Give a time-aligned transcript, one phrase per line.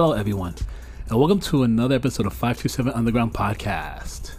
[0.00, 0.54] Hello, everyone,
[1.10, 4.30] and welcome to another episode of 527 Underground Podcast,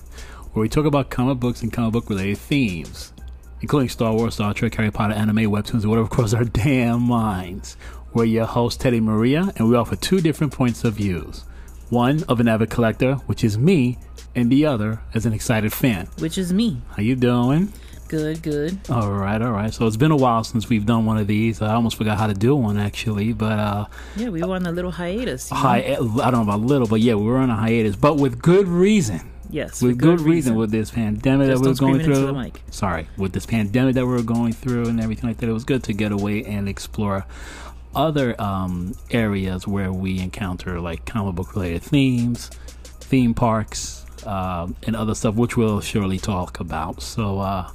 [0.53, 3.13] where we talk about comic books and comic book related themes,
[3.61, 7.77] including Star Wars, Star Trek, Harry Potter, anime, webtoons, and whatever crosses our damn minds.
[8.11, 11.43] We're your host, Teddy Maria, and we offer two different points of views.
[11.91, 13.99] One of an avid collector, which is me,
[14.33, 16.07] and the other as an excited fan.
[16.17, 16.81] which is me.
[16.95, 17.71] How you doing?
[18.11, 18.77] Good, good.
[18.89, 19.73] All right, all right.
[19.73, 21.61] So it's been a while since we've done one of these.
[21.61, 23.85] I almost forgot how to do one actually, but uh
[24.17, 25.49] Yeah, we were on a little hiatus.
[25.49, 25.55] know?
[25.55, 28.41] hi I don't know about little, but yeah, we were on a hiatus, but with
[28.41, 29.31] good reason.
[29.49, 30.55] Yes, with good, reason.
[30.55, 32.51] with this pandemic Just that we're going through.
[32.69, 35.83] Sorry, with this pandemic that we're going through and everything like that, it was good
[35.83, 37.25] to get away and explore
[37.95, 42.49] other um, areas where we encounter like comic book related themes,
[42.99, 47.01] theme parks, um, and other stuff, which we'll surely talk about.
[47.01, 47.71] So uh,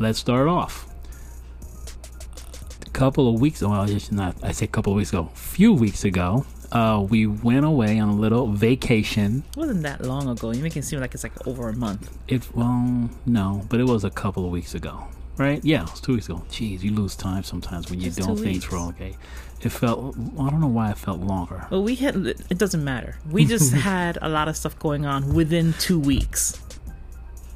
[0.00, 0.86] let's start off.
[2.86, 4.34] A couple of weeks, ago, well, it's not.
[4.42, 6.44] I say a couple of weeks ago, a few weeks ago.
[6.72, 10.52] Uh, we went away on a little vacation It wasn't that long ago.
[10.52, 12.16] You make it seem like it's like over a month.
[12.28, 15.04] It well, no, but it was a couple of weeks ago,
[15.36, 15.60] right?
[15.64, 16.44] Yeah, it was two weeks ago.
[16.48, 18.90] Jeez, you lose time sometimes when you're Just doing two things wrong.
[18.90, 19.16] Okay,
[19.60, 20.14] it felt.
[20.16, 21.66] I don't know why it felt longer.
[21.70, 22.14] Well, we had.
[22.14, 23.16] It doesn't matter.
[23.28, 26.60] We just had a lot of stuff going on within two weeks.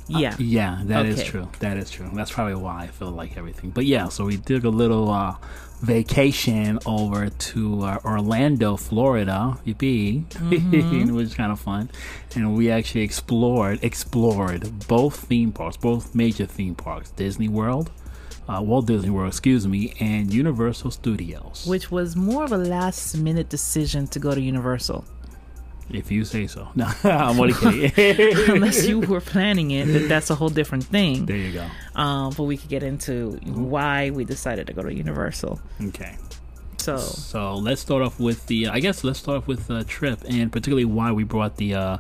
[0.06, 0.34] Yeah.
[0.38, 1.28] Yeah, that is Okay.
[1.28, 1.48] true.
[1.60, 2.10] That is true.
[2.12, 3.70] That's probably why I feel like everything.
[3.70, 5.36] But yeah, so we took a little uh,
[5.80, 9.58] vacation over to uh, Orlando, Florida.
[9.66, 10.24] Yippee!
[10.54, 11.08] Mm-hmm.
[11.08, 11.90] it was kind of fun,
[12.34, 17.90] and we actually explored explored both theme parks, both major theme parks: Disney World,
[18.48, 21.64] uh, Walt Disney World, excuse me, and Universal Studios.
[21.66, 25.04] Which was more of a last minute decision to go to Universal.
[25.90, 26.68] If you say so.
[26.74, 28.50] No, I'm only kidding.
[28.56, 31.26] Unless you were planning it, then that's a whole different thing.
[31.26, 31.66] there you go.
[32.00, 35.60] Um, but we could get into why we decided to go to Universal.
[35.86, 36.16] Okay.
[36.78, 38.68] So, So let's start off with the.
[38.68, 41.96] I guess let's start off with the trip, and particularly why we brought the uh,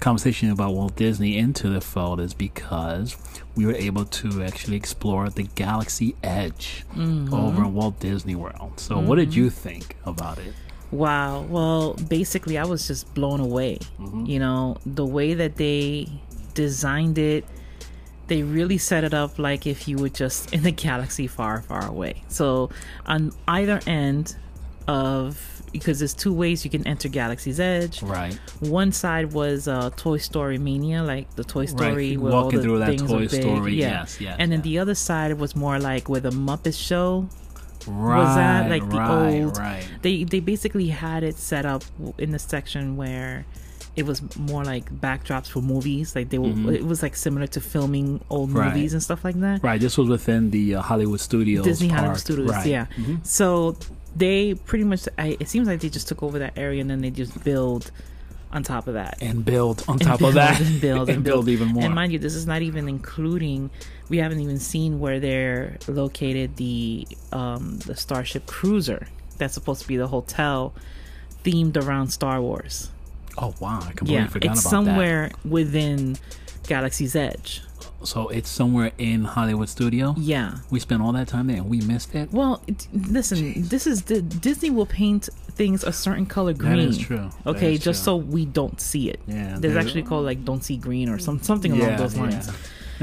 [0.00, 3.16] conversation about Walt Disney into the fold is because
[3.54, 8.80] we were able to actually explore the Galaxy Edge over in Walt Disney World.
[8.80, 10.52] So, what did you think about it?
[10.94, 11.42] Wow.
[11.48, 13.78] Well, basically, I was just blown away.
[14.26, 16.08] You know, the way that they
[16.54, 17.44] designed it,
[18.28, 21.86] they really set it up like if you were just in a galaxy far, far
[21.86, 22.22] away.
[22.28, 22.70] So,
[23.06, 24.36] on either end
[24.86, 28.00] of because there's two ways you can enter Galaxy's Edge.
[28.00, 28.34] Right.
[28.60, 32.64] One side was uh, Toy Story Mania, like the Toy Story, where all Walking the
[32.64, 33.42] through that things Toy big.
[33.42, 33.88] Story, yeah.
[33.90, 34.62] yes, yes, And then yeah.
[34.62, 37.28] the other side was more like where the Muppet Show
[37.86, 38.18] Right.
[38.24, 39.84] was that like the right, old Right.
[40.02, 41.82] they they basically had it set up
[42.18, 43.44] in the section where
[43.96, 47.60] it was more like backdrops for movies like they were it was like similar to
[47.60, 48.58] filming old Mm-hmm.
[48.58, 48.74] Right.
[48.74, 49.80] movies and stuff like that Right.
[49.80, 51.64] This was within the uh, Hollywood Studios.
[51.64, 52.66] disney hollywood studios Right.
[52.66, 53.24] yeah Mhm.
[53.26, 53.76] so
[54.16, 57.00] they pretty much I, it seems like they just took over that area and then
[57.02, 57.90] they just build
[58.54, 60.60] on top of that And build on and top build of that.
[60.60, 61.48] and build and, build.
[61.48, 61.84] even more.
[61.84, 63.68] And mind you, this is not even including.
[64.08, 66.56] We haven't even seen where they're located.
[66.56, 70.72] The um the Starship Cruiser that's supposed to be the hotel
[71.44, 72.90] themed around Star Wars.
[73.36, 73.80] oh wow!
[73.82, 76.16] I completely Yeah, forgot it's about somewhere within
[76.66, 77.62] Galaxy's Edge.
[78.02, 80.14] So it's somewhere in Hollywood Studio.
[80.18, 80.56] Yeah.
[80.70, 82.30] We spent all that time there and we missed it.
[82.32, 83.62] Well, it, listen.
[83.68, 86.72] This is the Disney will paint things a certain color green.
[86.76, 87.30] That is true.
[87.46, 88.12] Okay, is just true.
[88.12, 89.20] so we don't see it.
[89.26, 92.16] Yeah, There's there- actually called like "Don't See Green" or some something along Yeah, those
[92.16, 92.46] lines.
[92.48, 92.54] yeah.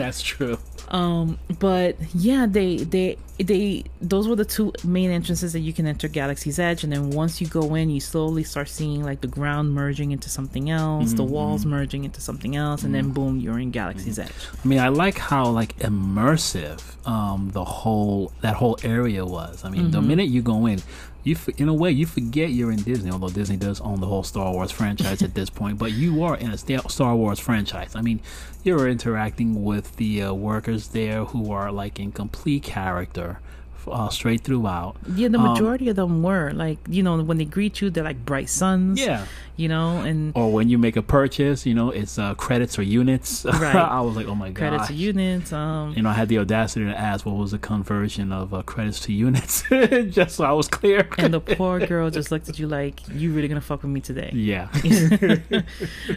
[0.02, 0.58] That's true.
[0.90, 5.88] Um, but yeah, they they they those were the two main entrances that you can
[5.88, 9.28] enter Galaxy's Edge, and then once you go in, you slowly start seeing like the
[9.28, 13.58] ground merging into something else, the walls merging into something else, and then boom, you're
[13.60, 14.32] in Galaxy's Edge.
[14.64, 19.64] I mean, I like how like immersive um the whole that whole area was.
[19.64, 19.92] I mean, Mm-hmm.
[19.92, 20.82] the minute you go in,
[21.24, 23.12] you in a way you forget you're in Disney.
[23.12, 26.36] Although Disney does own the whole Star Wars franchise at this point, but you are
[26.36, 27.96] in a Star Wars franchise.
[27.96, 28.22] I mean,
[28.64, 33.40] you're interacting with the uh, workers there who are like in complete character.
[33.88, 34.96] Uh, straight throughout.
[35.16, 38.04] Yeah, the Um, majority of them were like you know when they greet you, they're
[38.04, 39.00] like bright suns.
[39.00, 39.26] Yeah.
[39.58, 42.84] you know, and Or when you make a purchase, you know, it's uh, credits or
[42.84, 43.46] units.
[43.62, 43.76] Right.
[43.76, 44.58] I was like, oh my god.
[44.58, 45.54] credits to units.
[45.54, 48.64] Um, you know, I had the audacity to ask what was the conversion of uh,
[48.64, 49.64] credits to units,
[50.18, 51.08] just so I was clear.
[51.18, 54.02] and the poor girl just looked at you like, "You really gonna fuck with me
[54.02, 54.68] today?" yeah,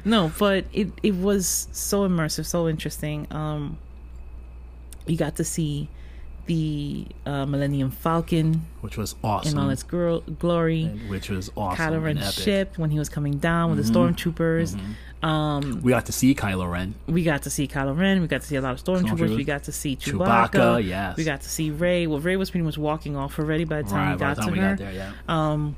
[0.05, 3.27] no, but it it was so immersive, so interesting.
[3.31, 3.79] Um,
[5.07, 5.89] you got to see
[6.47, 9.53] the uh, Millennium Falcon which was awesome.
[9.59, 10.87] in all its glory.
[11.09, 11.85] which was awesome.
[11.85, 12.21] Kylo and Ren's.
[12.21, 12.43] Mm-hmm.
[12.43, 14.79] ship when he was coming down with the stormtroopers.
[15.23, 16.95] Um, We got to see Kylo Ren.
[17.07, 18.21] we got to see Kylo Ren.
[18.21, 19.17] We got to see a lot of stormtroopers.
[19.19, 19.37] Stormtroopers.
[19.37, 20.51] We got to see Chewbacca.
[20.51, 21.17] Chewbacca, yes.
[21.17, 22.07] We got to see Rey.
[22.07, 24.47] Well, Rey was pretty much walking off already by the time Right, we got time
[24.49, 24.69] to we her.
[24.71, 25.13] got there, yeah.
[25.29, 25.77] Um,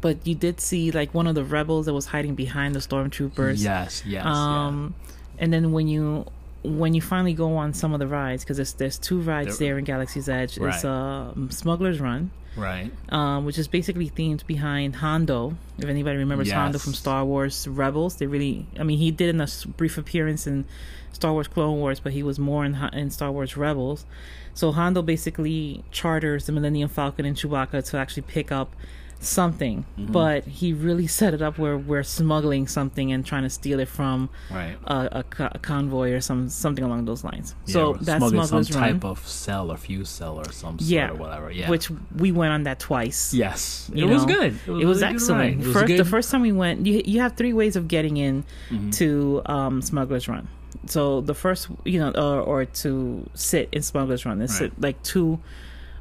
[0.00, 3.62] but you did see like one of the rebels that was hiding behind the stormtroopers.
[3.62, 4.24] Yes, yes.
[4.24, 4.94] Um,
[5.38, 6.26] and then when you
[6.66, 9.78] when you finally go on some of the rides, because there's there's two rides There-
[9.78, 10.58] in Galaxy's Edge.
[10.58, 10.74] Right.
[10.74, 12.30] It's uh, Smuggler's Run.
[12.56, 12.90] Right.
[13.10, 15.58] um, which is basically themed behind Hondo.
[15.76, 16.84] If anybody remembers Hondo Yes.
[16.84, 19.46] from Star Wars Rebels, they really, I mean, he did in a
[19.76, 20.64] brief appearance in
[21.12, 24.06] Star Wars Clone Wars, but he was more in in Star Wars Rebels.
[24.54, 28.74] So Hondo basically charters the Millennium Falcon and Chewbacca to actually pick up
[29.20, 30.12] something, Mm-hmm.
[30.12, 33.88] but he really set it up where we're smuggling something and trying to steal it
[33.88, 34.76] from Right.
[34.86, 37.54] a, a, a convoy or some something along those lines.
[37.66, 40.78] Yeah, so that's smuggling Smuggler's some Run, type of cell or fuse cell or some
[40.78, 41.50] sort yeah, or whatever.
[41.50, 41.70] Yeah.
[41.70, 43.32] which we went on that twice.
[43.34, 44.58] yes, you it was good.
[44.66, 45.60] It was, excellent.
[45.62, 48.16] It was first, the first time we went, you you have three ways of getting
[48.16, 48.90] in Mm-hmm.
[48.90, 50.48] to um, Smuggler's Run.
[50.86, 54.72] So the first, you know, or, or to sit in Smuggler's Run, it's Right.
[54.80, 55.40] like two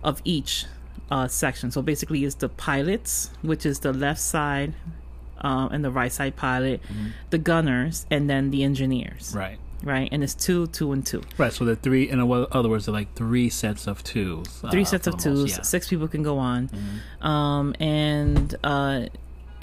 [0.04, 0.66] of each
[1.12, 1.72] uh, section.
[1.72, 4.74] So basically, it's the pilots, which is the left side
[5.40, 6.81] um, and the right side pilot,
[7.30, 9.30] the gunners, and then the engineers.
[9.30, 9.38] Mm-hmm.
[9.38, 9.60] right.
[9.84, 11.22] Right, and it's two, two, and two.
[11.38, 11.54] Right.
[11.54, 14.48] So the three, in other words, they're like three sets of twos.
[14.72, 15.56] three uh, sets of the most, twos yeah.
[15.57, 15.63] Mm-hmm.
[15.63, 16.69] six people can go on
[17.22, 19.06] um and uh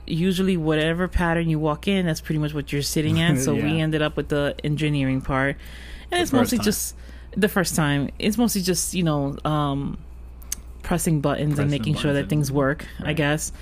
[0.07, 3.81] usually whatever pattern you walk in that's pretty much what you're sitting at so we
[3.81, 5.57] ended up with the engineering part
[6.11, 6.65] and it's mostly time.
[6.65, 6.95] just
[7.37, 9.99] the first time it's mostly just you know um
[10.83, 13.53] pressing buttons and Pressing making sure that things work i guess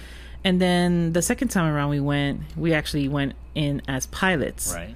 [0.44, 4.94] and then the second time around we went we actually went in as pilots Right.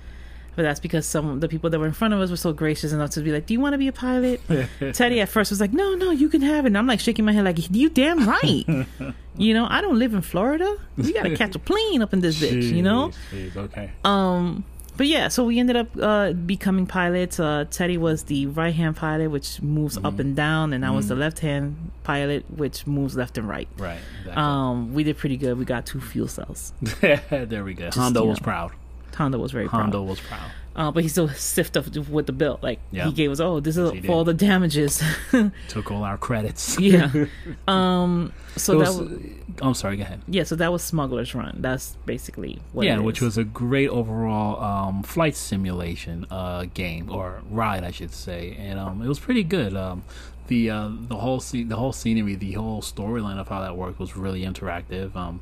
[0.56, 2.52] but that's because some of the people that were in front of us were so
[2.52, 4.40] gracious enough to be like, "Do you want to be a pilot?"
[4.92, 7.24] Teddy at first was like, "No, no, you can have it." And I'm like shaking
[7.24, 8.64] my head, like, "You damn right."
[9.36, 10.76] you know, I don't live in Florida.
[10.96, 12.72] We gotta catch a plane up in this bitch.
[12.72, 13.10] You know.
[13.32, 13.90] Jeez, okay.
[14.04, 14.64] Um,
[14.96, 17.40] but yeah, so we ended up uh, becoming pilots.
[17.40, 20.06] Uh, Teddy was the right hand pilot, which moves Mm-hmm.
[20.06, 23.68] up and down, and I was the left hand pilot, which moves left and right.
[23.78, 23.98] Right.
[24.20, 24.42] Exactly.
[24.42, 25.58] Um, we did pretty good.
[25.58, 26.72] We got two fuel cells.
[27.00, 27.90] there we go.
[27.90, 28.72] Hondo you was know, proud.
[29.14, 29.80] Hondo was very proud.
[29.82, 30.50] Hondo was proud.
[30.76, 32.58] Uh, but he still stiffed up with the bill.
[32.60, 33.06] Like Yeah.
[33.06, 35.00] he gave us, oh, this is for all the damages.
[35.68, 36.78] Took all our credits.
[36.80, 37.12] yeah.
[37.68, 38.32] Um.
[38.56, 39.20] So It that was- was,
[39.62, 39.96] I'm sorry.
[39.96, 40.22] Go ahead.
[40.26, 40.42] yeah.
[40.42, 41.58] So that was Smuggler's Run.
[41.60, 42.86] That's basically what.
[42.86, 48.12] yeah, which was a great overall um, flight simulation uh, game or ride, I should
[48.12, 49.76] say, and um, it was pretty good.
[49.76, 50.02] Um,
[50.48, 53.98] the uh, the whole scene, the whole scenery, the whole storyline of how that worked
[54.00, 55.14] was really interactive.
[55.14, 55.40] Um,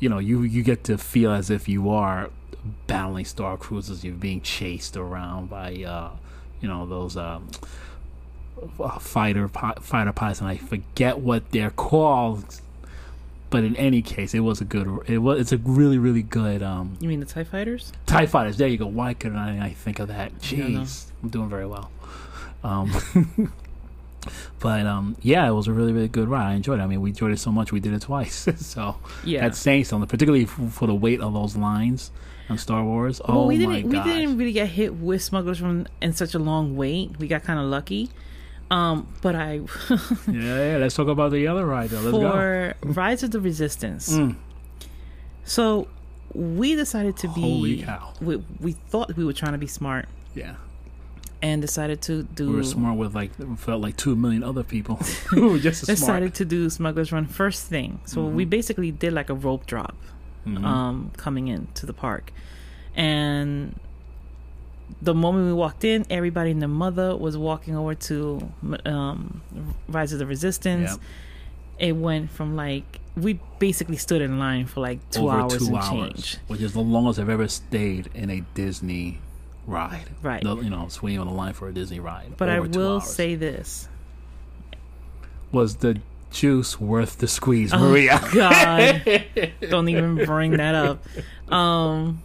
[0.00, 2.30] you know, you you get to feel as if you are
[2.86, 4.04] battling star cruisers.
[4.04, 6.10] You're being chased around by uh,
[6.60, 7.16] you know those.
[7.16, 7.48] Um,
[8.80, 12.60] uh, fighter pi- fighter pilots, and I forget what they're called.
[13.50, 14.88] But in any case, it was a good.
[15.06, 15.40] It was.
[15.40, 16.62] It's a really, really good.
[16.62, 17.92] Um, You mean the Tie Fighters?
[18.06, 18.56] Tie Fighters.
[18.56, 18.86] There you go.
[18.86, 20.36] Why couldn't I, I think of that?
[20.40, 21.90] Jeez, I'm doing very well.
[22.64, 22.90] Um,
[24.60, 26.50] but um, yeah, it was a really, really good ride.
[26.50, 26.82] I enjoyed it.
[26.82, 28.48] I mean, we enjoyed it so much we did it twice.
[28.56, 29.42] so Yeah.
[29.42, 32.10] that's saying something, particularly for the weight of those lines
[32.48, 33.20] on Star Wars.
[33.26, 33.88] well, oh we didn't.
[33.88, 34.06] We gosh!
[34.06, 37.18] didn't really get hit with Smugglers Run in such a long wait.
[37.18, 38.10] We got kind of lucky.
[38.70, 39.54] Um, but I
[40.28, 40.76] yeah, yeah.
[40.78, 41.90] Let's talk about the other ride.
[41.90, 42.00] Though.
[42.00, 42.30] Let's go.
[42.30, 44.12] for Rise of the Resistance.
[44.12, 44.36] Mm.
[45.44, 45.88] So
[46.34, 47.40] we decided to be.
[47.40, 48.12] Holy cow.
[48.20, 50.56] We we thought we were trying to be smart Yeah,
[51.40, 52.50] and decided to do.
[52.50, 54.96] we were smart with like felt like two million other people
[55.30, 55.98] who were just as smart.
[55.98, 58.00] decided to do Smugglers Run first thing.
[58.04, 59.96] So we basically did like a rope drop
[60.56, 60.64] Mhm.
[60.64, 62.32] um, coming in to the park.
[62.96, 63.78] And
[65.02, 68.50] the moment we walked in, everybody and their mother was walking over to
[68.86, 69.42] um,
[69.88, 70.92] Rise of the Resistance.
[70.92, 71.00] Yep.
[71.78, 75.66] It went from like, we basically stood in line for like two Over hours two
[75.66, 76.36] and hours, change.
[76.48, 79.18] which is the longest I've ever stayed in a Disney
[79.66, 80.06] ride.
[80.22, 80.42] Right.
[80.42, 82.32] The- you know, waiting on the line for a Disney ride.
[82.36, 83.88] But I will say this.
[85.52, 85.98] was the
[86.30, 88.20] juice worth the squeeze, Oh, Maria?
[88.34, 89.02] God.
[89.70, 91.04] Don't even bring that up.
[91.52, 92.22] Um,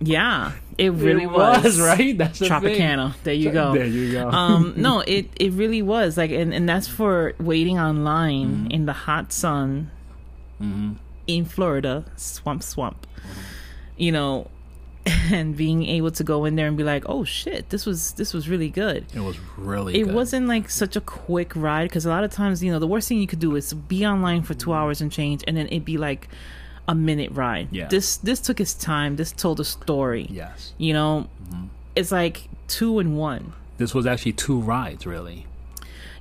[0.00, 1.78] yeah, it really It was.
[1.80, 2.16] right.
[2.16, 2.46] That's the.
[2.46, 3.14] Tropicana.
[3.24, 3.74] There you go.
[3.74, 4.28] There you go.
[4.30, 8.70] um no it it really was like and, and that's for waiting online Mm-hmm.
[8.70, 9.90] in the hot sun
[10.60, 10.96] Mhm.
[11.26, 13.30] in florida swamp swamp Mm-hmm.
[13.98, 14.48] you know
[15.32, 18.34] and being able to go in there and be like oh shit this was this
[18.34, 19.98] was really good It was really.
[19.98, 20.14] it good.
[20.14, 23.08] wasn't like such a quick ride because a lot of times you know the worst
[23.08, 25.84] thing you could do is be online for two hours and change and then it'd
[25.84, 26.28] be like
[26.86, 27.88] a minute ride Yeah.
[27.88, 30.72] this this took its time this told a story Yes.
[30.76, 31.64] you know Mm-hmm.
[31.96, 35.46] it's like two in one This was actually two rides, really.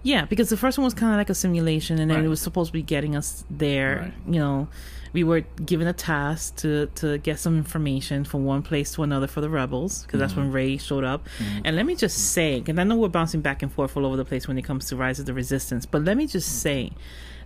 [0.01, 2.25] Yeah, because the first one was kind of like a simulation, and then Right.
[2.25, 4.00] it was supposed to be getting us there.
[4.25, 4.33] Right.
[4.33, 4.67] You know,
[5.13, 9.27] we were given a task to to get some information from one place to another
[9.27, 10.41] for the rebels, because that's Mm-hmm.
[10.41, 11.25] when Rey showed up.
[11.65, 14.17] And let me just say, because I know we're bouncing back and forth all over
[14.17, 16.91] the place when it comes to Rise of the Resistance, but let me just say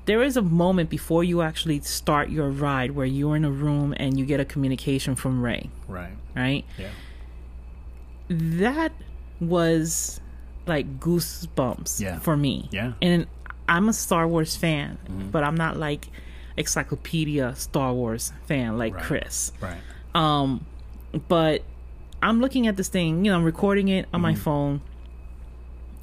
[0.06, 3.94] there is a moment before you actually start your ride where you're in a room
[3.98, 6.12] and you get a communication from Rey, Right.
[6.36, 6.66] right?
[6.78, 6.90] Yeah.
[8.30, 8.92] That
[9.40, 10.20] was
[10.66, 12.20] like goosebumps Yeah.
[12.20, 12.68] for me.
[12.72, 12.88] Yeah.
[12.88, 12.98] Mm-hmm.
[13.02, 13.28] And
[13.68, 14.98] I'm a Star Wars fan,
[15.32, 16.08] but I'm not like
[16.58, 19.04] encyclopedia Star Wars fan like Right.
[19.04, 19.52] Chris.
[19.62, 19.78] Right.
[20.16, 20.66] Um,
[21.28, 21.64] but
[22.22, 24.82] I'm looking at this thing, you know, I'm recording it on my phone,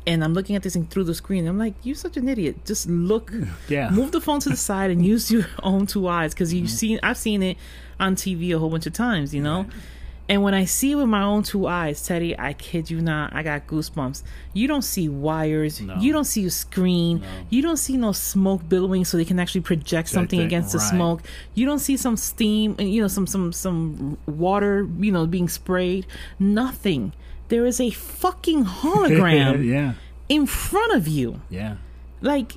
[0.06, 1.46] and I'm looking at this thing through the screen.
[1.46, 2.64] I'm like, you're such an idiot.
[2.64, 3.32] Just look,
[3.68, 3.90] Yeah.
[3.90, 6.98] move the phone to the side and use your own two eyes because you've seen,
[7.02, 7.56] I've seen it
[7.98, 9.66] on TV a whole bunch of times, you know.
[10.30, 13.42] And when I see with my own two eyes, Teddy, I kid you not, I
[13.42, 14.22] got goosebumps.
[14.52, 15.80] You don't see wires.
[15.80, 15.96] No.
[15.96, 17.24] You don't see a screen.
[17.50, 20.88] You don't see no smoke billowing so they can actually project something against the right.
[20.88, 21.22] smoke.
[21.54, 25.48] You don't see some steam, and you know, some some some water, you know, being
[25.48, 26.06] sprayed.
[26.38, 27.12] Nothing.
[27.48, 29.94] There is a fucking hologram yeah.
[30.28, 31.40] in front of you.
[31.50, 31.78] Yeah.
[32.20, 32.52] Like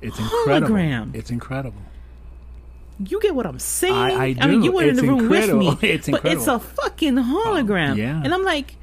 [0.00, 1.10] It's incredible.
[1.14, 1.82] It's incredible.
[3.08, 3.94] You get what I'm saying?
[3.94, 4.64] I- I mean, do.
[4.66, 5.66] you were in It's the room incredible.
[5.70, 7.96] with me, It's but it's a fucking hologram.
[7.96, 8.20] yeah.
[8.22, 8.76] and I'm like,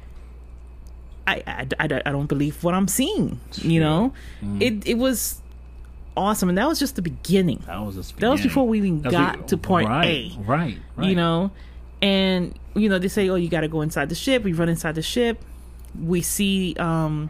[1.26, 3.40] I, I, I, I don't believe what I'm seeing.
[3.54, 4.12] You know,
[4.42, 4.60] Mm.
[4.62, 5.40] it it was
[6.16, 7.62] awesome, and that was just the beginning.
[7.66, 10.38] That was just That was before we even That's got to point right, A.
[10.40, 10.78] Right.
[10.96, 11.08] Right.
[11.08, 11.50] you know
[12.02, 14.70] and you know they say oh you got to go inside the ship we run
[14.70, 15.44] inside the ship
[16.00, 17.28] we see um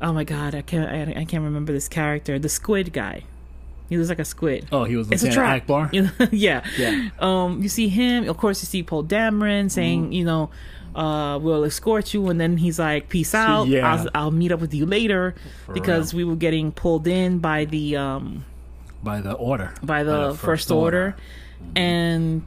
[0.00, 3.24] oh my god i can't i, I can't remember this character the squid guy
[3.90, 5.90] he looks like a squid Oh, he was it's a trap Ackbar.
[6.32, 7.10] Yeah Yeah.
[7.18, 10.12] um you see him of course you see Poe Dameron saying Mm-hmm.
[10.12, 10.48] you know
[10.94, 13.92] uh we'll escort you and then he's like peace out yeah.
[13.94, 15.34] I'll, I'll meet up with you later
[15.66, 16.26] For because real.
[16.26, 18.44] we were getting pulled in by the um
[19.02, 19.72] by the order.
[19.82, 21.16] by the, first, order.
[21.74, 22.42] And,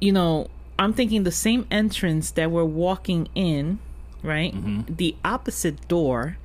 [0.00, 3.78] you know, I'm thinking the same entrance that we're walking in,
[4.22, 4.52] right?
[4.96, 6.36] The opposite door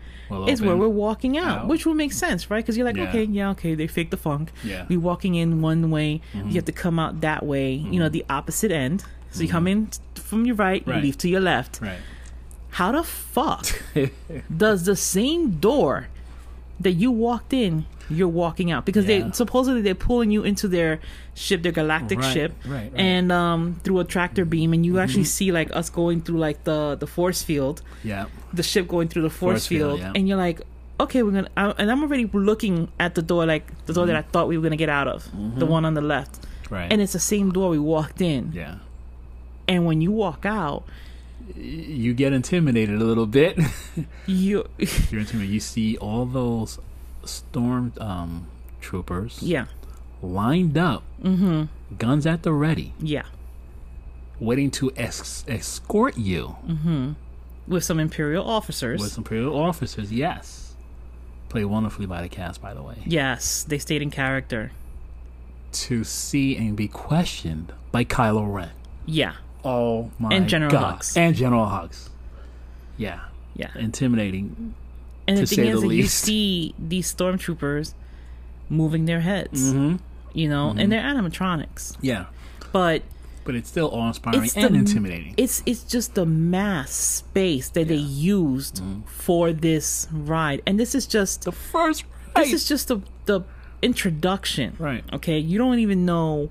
[0.47, 1.67] Is where we're walking out, out.
[1.67, 2.63] which will make sense, right?
[2.63, 3.09] Because you're like, Yeah.
[3.09, 4.51] okay, yeah, okay, they fake the funk.
[4.63, 4.79] Yeah.
[4.79, 4.87] Mm-hmm.
[4.93, 8.25] We walking in one way, you have to come out that way, you know, the
[8.29, 9.03] opposite end.
[9.31, 11.03] So you come in from your right, you Right.
[11.03, 11.81] leave to your left.
[11.81, 11.97] Right.
[12.71, 13.65] How the fuck
[14.57, 16.07] does the same door
[16.83, 18.85] that you walked in, you're walking out?
[18.85, 19.25] Because Yeah.
[19.27, 20.99] they supposedly they're pulling you into their
[21.33, 22.91] ship, their galactic Right, ship, right, right.
[22.95, 26.63] and um, through a tractor beam, and you actually see like us going through like
[26.65, 28.25] the the force field, Yeah.
[28.53, 30.11] the ship going through the force, Force field, field, yeah.
[30.19, 30.61] and you're like.
[30.99, 34.15] Okay, we're gonna, I, and I'm already looking at the door, like the door that
[34.15, 34.29] I Mm-hmm.
[34.31, 36.87] thought we were gonna get out of, the one on the left, Right.
[36.89, 38.51] and it's the same door we walked in.
[38.53, 38.75] yeah.
[39.67, 40.83] And when you walk out,
[41.55, 43.57] You get intimidated a little bit.
[44.25, 45.49] you, You're intimidated.
[45.49, 46.79] You see all those
[47.25, 48.47] storm um,
[48.81, 49.65] troopers yeah,
[50.21, 51.63] lined up, mm-hmm,
[51.97, 53.23] guns at the ready, yeah.
[54.39, 57.15] waiting to ex- escort you Mhm.
[57.67, 58.99] with some imperial officers.
[59.01, 60.11] with some imperial officers.
[60.11, 60.75] Yes.
[61.49, 62.95] Played wonderfully by the cast, by the way.
[63.05, 64.71] yes, they stayed in character.
[65.73, 68.71] To see and be questioned by Kylo Ren.
[69.05, 69.33] Yeah,
[69.65, 70.99] Oh my And General God.
[70.99, 71.15] Hux.
[71.17, 72.09] And General Hux.
[72.97, 73.21] Yeah.
[73.55, 73.69] yeah.
[73.75, 74.75] Intimidating.
[75.27, 77.93] And the to thing say is the you see these stormtroopers
[78.69, 79.95] moving their heads, Mm-hmm.
[80.33, 82.25] you know, and they're animatronics, Yeah.
[82.71, 83.03] but
[83.45, 85.33] But it's still awe inspiring and the, intimidating.
[85.37, 91.07] It's it's just the mass space that they used for this ride, and this is
[91.07, 92.03] just the first
[92.35, 93.41] this is just the the
[93.81, 95.03] introduction, Right.
[95.13, 96.49] Okay, you don't even know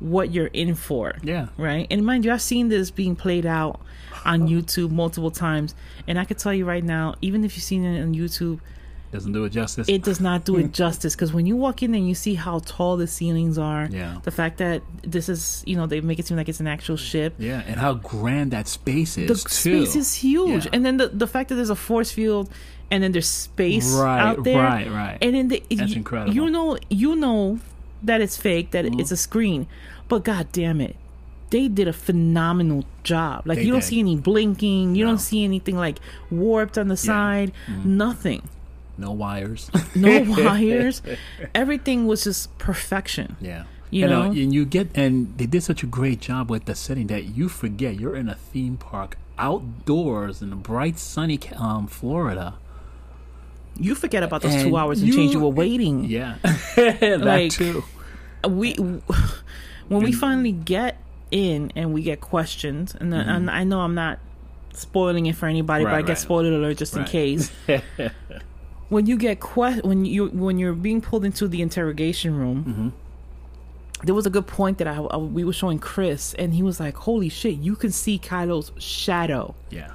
[0.00, 1.14] what you're in for.
[1.22, 1.48] Yeah.
[1.56, 1.86] right?
[1.90, 3.80] And mind you, I've seen this being played out
[4.24, 5.74] on YouTube multiple times,
[6.06, 8.60] and I could tell you right now, even if you've seen it on YouTube,
[9.10, 9.88] Doesn't do it justice.
[9.88, 11.14] it does not do it justice.
[11.14, 14.18] Because when you walk in and you see how tall the ceilings are, Yeah.
[14.22, 16.96] the fact that this is, you know, they make it seem like it's an actual
[16.96, 17.34] ship.
[17.38, 19.84] yeah, and how grand that space The is too.
[19.86, 20.70] space is huge, Yeah.
[20.74, 22.50] and then the the fact that there's a force field,
[22.90, 25.18] and then there's space Right, out there, right, right.
[25.22, 26.34] and then the, That's you, incredible.
[26.34, 27.58] You know, you know
[28.02, 29.00] that it's fake, that Mm-hmm.
[29.00, 29.66] it's a screen,
[30.08, 30.96] but god damn it,
[31.50, 33.42] they did a phenomenal job.
[33.46, 33.86] Like They you don't did.
[33.86, 35.12] see any blinking, you No.
[35.12, 35.98] don't see anything like
[36.30, 37.96] warped on the side, Mm-hmm.
[37.96, 38.42] nothing,
[38.96, 39.70] no wires.
[39.94, 41.02] no wires.
[41.54, 43.36] Everything was just perfection.
[43.40, 43.64] yeah.
[43.90, 44.30] You and, uh, know?
[44.32, 47.48] and you get and they did such a great job with the setting that you
[47.48, 52.54] forget you're in a theme park outdoors in a bright sunny um, Florida.
[53.78, 56.04] You forget about those And two hours and change you- you were waiting.
[56.04, 56.36] Yeah,
[56.76, 57.84] that Like- too.
[58.48, 60.96] we when we finally get
[61.30, 64.18] in and we get questioned and, then and I know I'm not
[64.72, 65.94] spoiling it for anybody but Mm-hmm.
[65.96, 66.18] Right, I get right.
[66.18, 67.50] spoiler alert just in case
[68.88, 72.88] when you get que- when you when you're being pulled into the interrogation room Mm-hmm.
[74.06, 76.80] there was a good point that I, I- we were showing Chris and he was
[76.80, 79.90] like holy shit you can see Kylo's shadow yeah,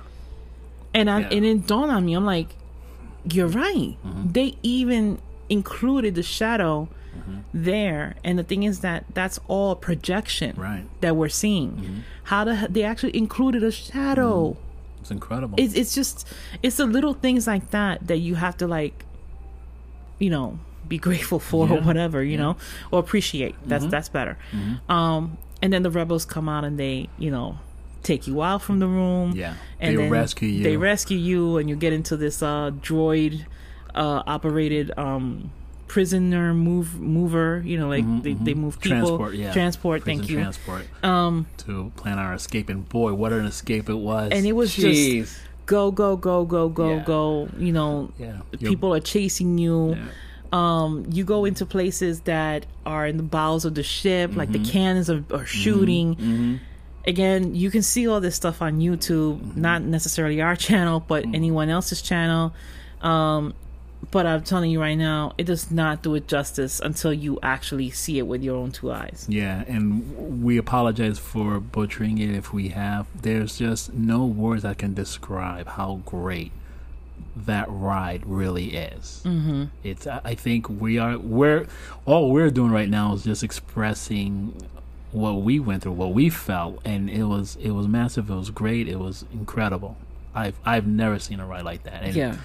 [0.93, 1.29] and I Yeah.
[1.31, 2.49] and it dawned on me I'm like
[3.31, 4.31] you're right Mm-hmm.
[4.31, 7.39] they even included the shadow mm-hmm.
[7.53, 10.85] there, and the thing is that that's all projection Right.
[11.01, 11.71] that we're seeing.
[11.71, 11.97] Mm-hmm.
[12.23, 14.51] How the, they actually included a shadow.
[14.51, 15.01] Mm-hmm.
[15.01, 15.55] It's incredible.
[15.57, 16.25] It's it's just
[16.63, 19.05] it's the little things like that that you have to like,
[20.17, 22.55] you know, be grateful for or whatever, you know,
[22.91, 23.55] or appreciate.
[23.65, 24.37] That's that's better.
[24.87, 27.59] Um, and then the rebels come out and they, you know,
[28.03, 29.31] take you out from the room.
[29.35, 29.55] Yeah.
[29.79, 30.63] and They then rescue you.
[30.63, 33.45] They rescue you, and you get into this uh, droid
[33.95, 35.51] uh, operated um,
[35.87, 37.61] prisoner move mover.
[37.65, 39.53] You know, like they, they move people Mm-hmm, transport, yeah.
[39.53, 40.01] transport.
[40.03, 40.37] Prison thank you.
[40.39, 44.31] Transport Um, to plan our escape, and boy, what an escape it was!
[44.31, 45.39] And it was just- Jeez.
[45.65, 47.03] go go go go go Yeah.
[47.05, 47.49] go.
[47.57, 48.41] You know, yeah.
[48.59, 49.95] people are chasing you.
[49.95, 50.05] Yeah.
[50.55, 54.63] Um, you go into places that are in the bowels of the ship, like Mm-hmm.
[54.63, 56.59] the cannons are, are shooting.
[57.05, 59.61] Again, you can see all this stuff on YouTube, Mm-hmm.
[59.61, 62.53] not necessarily our channel, but anyone else's channel.
[63.01, 63.53] Um,
[64.11, 67.89] but I'm telling you right now, it does not do it justice until you actually
[67.89, 69.25] see it with your own two eyes.
[69.29, 73.07] Yeah, and we apologize for butchering it if we have.
[73.21, 76.51] There's just no words that can describe how great
[77.35, 79.21] that ride really is.
[79.25, 79.63] Mm-hmm.
[79.83, 80.05] It's.
[80.05, 81.17] I I think we are.
[81.17, 81.65] We're
[82.05, 84.53] all we're doing right now is just expressing
[85.13, 88.29] what we went through, what we felt, and it was it was massive.
[88.29, 88.87] It was great.
[88.87, 89.95] It was incredible.
[90.35, 92.03] I've I've never seen a ride like that.
[92.03, 92.35] And Yeah.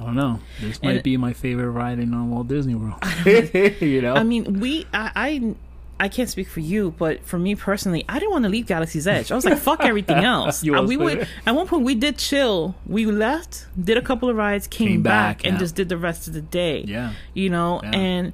[0.00, 0.40] I don't know.
[0.60, 2.98] This might And- be my favorite ride in uh, Walt Disney World.
[3.24, 4.14] you know.
[4.14, 5.54] I mean, we, I, I,
[6.00, 9.06] I can't speak for you, but for me personally, I didn't want to leave Galaxy's
[9.06, 9.30] Edge.
[9.30, 10.64] I was like, fuck everything else.
[10.64, 12.74] You we would at one point we did chill.
[12.84, 15.98] We left, did a couple of rides, came, Came back, back, and just did the
[15.98, 16.80] rest of the day.
[16.88, 17.12] yeah.
[17.34, 17.90] you know, Yeah.
[17.90, 18.32] and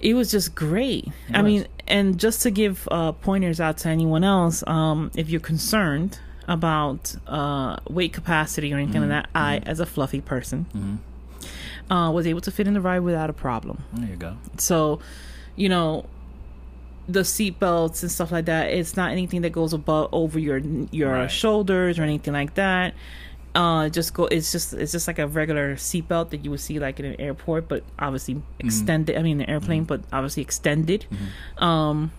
[0.00, 1.06] it was just great.
[1.28, 1.52] It I was.
[1.52, 6.18] mean, and just to give uh, pointers out to anyone else, um, if you're concerned
[6.48, 9.10] about uh, weight capacity or anything Mm-hmm.
[9.12, 10.98] like that, I, as a fluffy person,
[11.90, 13.84] uh, was able to fit in the ride without a problem.
[13.92, 14.36] There you go.
[14.58, 14.98] So,
[15.56, 16.06] you know,
[17.08, 18.70] the seat belts and stuff like that.
[18.70, 20.58] It's not anything that goes above over your
[20.90, 21.30] your Right.
[21.30, 22.94] shoulders or anything like that.
[23.54, 24.24] Uh, just go.
[24.26, 27.04] It's just it's just like a regular seat belt that you would see like in
[27.06, 29.16] an airport, but obviously extended.
[29.18, 31.04] I mean, an airplane, but obviously extended.
[31.58, 32.12] Um,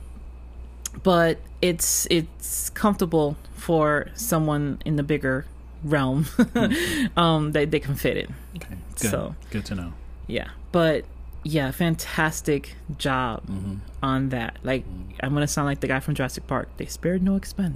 [1.01, 5.45] but it's it's comfortable for someone in the bigger
[5.83, 6.27] realm.
[7.17, 8.33] um, that they can fit in.
[8.57, 8.75] Okay.
[8.99, 9.09] Good.
[9.09, 9.93] So- good to know.
[10.27, 11.05] Yeah, but
[11.43, 13.75] yeah, fantastic job Mm-hmm.
[14.01, 14.57] on that.
[14.63, 14.85] Like,
[15.19, 16.69] I'm gonna sound like the guy from Jurassic Park.
[16.77, 17.75] They spared no expense.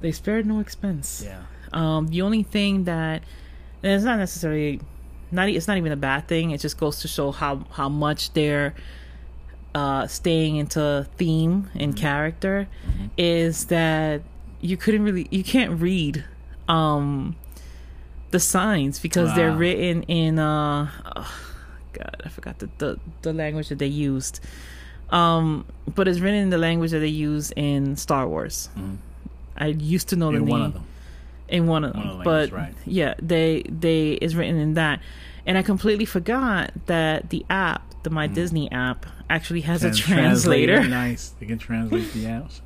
[0.00, 1.22] They spared no expense.
[1.24, 1.42] yeah.
[1.72, 3.22] Um, the only thing that
[3.82, 4.80] and it's not necessarily
[5.30, 6.50] not it's not even a bad thing.
[6.50, 8.74] It just goes to show how how much they're
[9.74, 12.00] uh, staying into theme and Mm-hmm.
[12.00, 12.68] character
[13.16, 14.22] is that
[14.60, 16.24] you couldn't really you can't read
[16.68, 17.36] um
[18.30, 21.40] the signs because they're written in uh oh,
[21.92, 24.40] god i forgot the, the the language that they used
[25.10, 28.68] um but it's written in the language that they use in star wars
[29.56, 30.84] i used to know the name one of them.
[31.48, 32.00] In one of them.
[32.02, 32.74] One of the but right.
[32.86, 35.00] yeah, they they is written in that,
[35.46, 39.96] and I completely forgot that the app, the My Disney app, actually has a Mm.
[39.96, 40.84] Translator.
[40.88, 41.30] Nice.
[41.40, 42.50] They can translate the app.
[42.52, 42.62] So.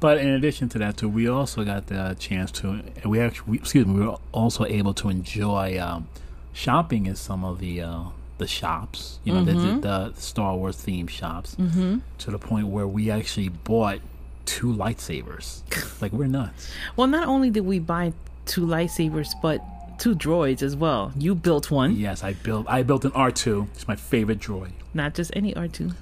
[0.00, 2.82] But in addition to that, too, we also got the chance to.
[3.04, 6.08] We actually, we, excuse me, we were also able to enjoy um,
[6.52, 8.02] shopping in some of the uh,
[8.38, 9.20] the shops.
[9.24, 9.80] You know, Mm-hmm.
[9.80, 11.54] the, the Star Wars themed shops.
[11.54, 11.98] Mm-hmm.
[12.18, 14.00] To the point where we actually bought
[14.46, 15.62] two lightsabers.
[16.02, 16.70] like we're nuts.
[16.96, 18.12] Well, not only did we buy
[18.46, 19.60] two lightsabers, but
[19.98, 21.12] two droids as well.
[21.16, 22.66] You built one, Yes, I built.
[22.68, 23.68] I built an R two.
[23.74, 24.72] It's my favorite droid.
[24.94, 25.92] not just any R two.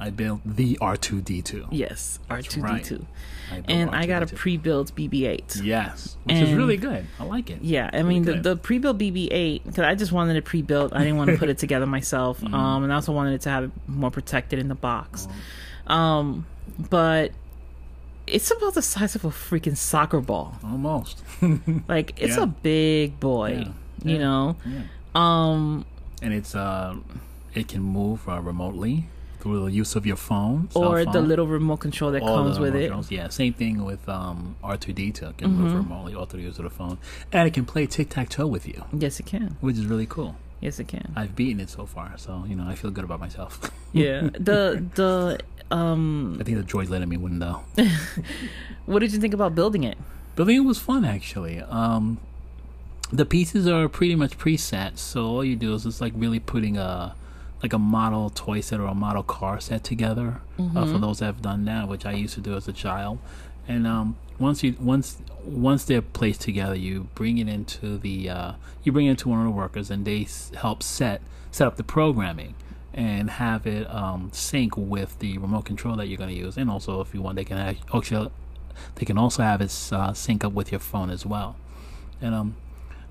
[0.00, 1.66] I built the R two D two.
[1.70, 3.06] Yes, R two D two.
[3.68, 4.34] and I got a R2D2.
[4.34, 5.56] pre-built BB eight.
[5.62, 7.06] Yes, which is really good.
[7.20, 7.60] I like it.
[7.62, 10.92] Yeah, I mean the, the pre-built BB-8 because I just wanted it pre-built.
[10.94, 12.54] I didn't want to put it together myself, Mm-hmm.
[12.54, 15.28] um, and I also wanted it to have it more protected in the box.
[15.86, 15.94] Oh.
[15.94, 16.46] Um,
[16.90, 17.30] but
[18.26, 20.54] it's about the size of a freaking soccer ball.
[20.64, 21.22] Almost.
[21.88, 22.44] Like it's Yeah.
[22.44, 23.68] a big boy, Yeah.
[24.04, 24.18] you Yeah.
[24.18, 24.56] know.
[24.66, 24.82] Yeah.
[25.14, 25.84] Um,
[26.22, 26.96] and it's uh,
[27.54, 29.08] it can move uh, remotely
[29.40, 32.76] through the use of your phone or the little remote control that all comes with
[32.76, 32.82] it.
[32.86, 33.10] controls.
[33.10, 35.30] Yeah, same thing with um, R2D2.
[35.30, 35.62] It can Mm-hmm.
[35.62, 36.98] move remotely all through the use of the phone,
[37.32, 39.56] and it can play tic tac toe with you, Yes, it can.
[39.60, 40.36] which is really cool.
[40.60, 41.12] Yes, it can.
[41.16, 43.58] I've beaten it so far, so you know I feel good about myself.
[43.92, 44.30] Yeah.
[44.48, 45.40] the the
[45.72, 47.62] um, I think the droid's letting me win though.
[48.86, 49.98] what did you think about building it?
[50.36, 51.60] Building it was fun actually.
[51.60, 52.18] Um,
[53.12, 56.76] the pieces are pretty much preset, so all you do is just like really putting
[56.78, 57.14] a
[57.62, 60.40] like a model toy set or a model car set together.
[60.76, 63.18] Uh, for those that have done that, which I used to do as a child,
[63.68, 68.52] And um, once you once once they're placed together, you bring it into the uh,
[68.82, 71.76] you bring it into one of the workers, and they s- help set set up
[71.76, 72.54] the programming
[72.94, 76.56] and have it um, sync with the remote control that you're going to use.
[76.56, 78.30] And also, if you want, they can actually
[78.96, 81.56] they can also have it uh, sync up with your phone as well.
[82.20, 82.56] And um,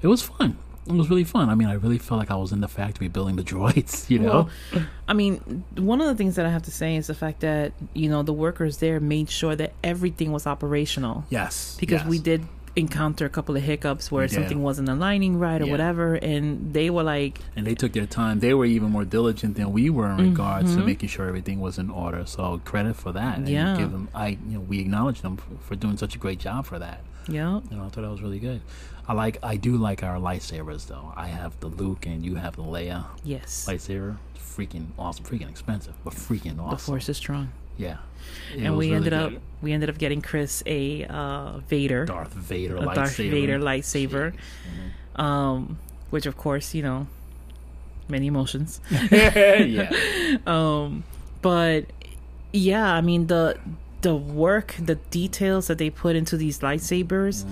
[0.02, 0.58] it was fun.
[0.88, 1.50] It was really fun.
[1.50, 4.10] I mean, I really felt like I was in the factory building the droids.
[4.10, 7.08] You know, Well, I mean, one of the things that I have to say is
[7.08, 11.78] the fact that you know the workers there made sure that everything was operational yes,
[11.80, 12.08] because yes.
[12.08, 14.30] we did encounter a couple of hiccups where Yeah.
[14.30, 15.72] something wasn't aligning right or Yeah.
[15.72, 18.40] whatever, and they were like, and they took their time.
[18.40, 20.30] They were even more diligent than we were in Mm-hmm.
[20.32, 22.26] regards to making sure everything was in order.
[22.26, 23.38] So credit for that.
[23.38, 23.76] And Yeah.
[23.78, 24.08] give them.
[24.16, 27.02] I you know we acknowledge them for, for doing such a great job for that.
[27.28, 28.62] yeah, You know, I thought that was really good.
[29.08, 29.38] I like.
[29.44, 31.14] I do like our lightsabers though.
[31.16, 34.16] I have the Luke and you have the Leia yes, lightsaber.
[34.38, 35.24] Freaking awesome.
[35.26, 36.72] Freaking expensive, but freaking awesome.
[36.72, 37.50] the force is strong.
[37.82, 37.98] Yeah.
[38.54, 42.34] It and we really ended up we ended up getting Chris a uh, Vader, Darth
[42.34, 42.96] Vader a lightsaber.
[42.96, 45.22] Darth Vader lightsaber, Mm-hmm.
[45.22, 45.78] um,
[46.10, 47.08] which of course you know,
[48.10, 48.80] many emotions.
[49.12, 49.92] yeah.
[50.46, 51.04] Um,
[51.42, 51.86] but
[52.54, 53.58] yeah, I mean the
[54.02, 57.46] the work, the details that they put into these lightsabers,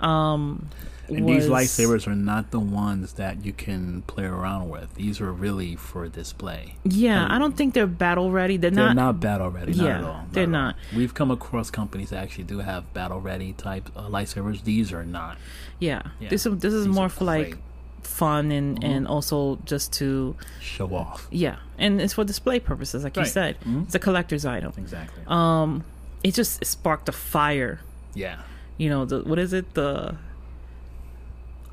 [0.00, 0.68] um,
[1.08, 4.94] And was, these lightsabers are not the ones that you can play around with.
[4.94, 6.74] These are really for display.
[6.84, 8.56] Yeah, I don't think they're battle ready.
[8.56, 8.96] They're, They're not.
[8.96, 9.72] not, battle ready.
[9.74, 10.24] Not Yeah, at all.
[10.32, 10.76] they're not.
[10.94, 14.64] We've come across companies that actually do have battle ready type uh, lightsabers.
[14.64, 15.38] These are not.
[15.78, 16.28] yeah, Yeah.
[16.30, 17.54] this is this is These more for like great.
[17.54, 18.02] Mm-hmm.
[18.02, 21.26] fun and and also just to Show off.
[21.30, 23.30] yeah, and it's for display purposes, like you Right.
[23.30, 23.56] said.
[23.60, 23.84] Mhm.
[23.84, 24.72] It's a collector's item.
[24.76, 25.22] Exactly.
[25.26, 25.84] Um,
[26.24, 27.80] it just sparked a fire.
[28.14, 28.38] yeah.
[28.78, 29.72] You know, the what is it?
[29.74, 30.16] The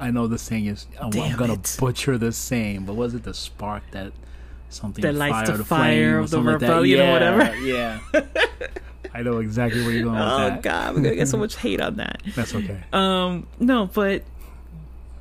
[0.04, 0.86] I know the saying is.
[1.00, 1.78] I'm, I'm gonna it.
[1.80, 4.12] butcher the saying, but was it the spark that
[4.70, 7.56] something That lights fire the fire of the like rebellion or Yeah, whatever?
[7.60, 8.00] Yeah.
[9.16, 10.62] I know exactly where you're going with oh that.
[10.64, 12.22] god, we're gonna get so much hate on that.
[12.36, 12.80] That's okay.
[12.92, 14.24] Um, no, but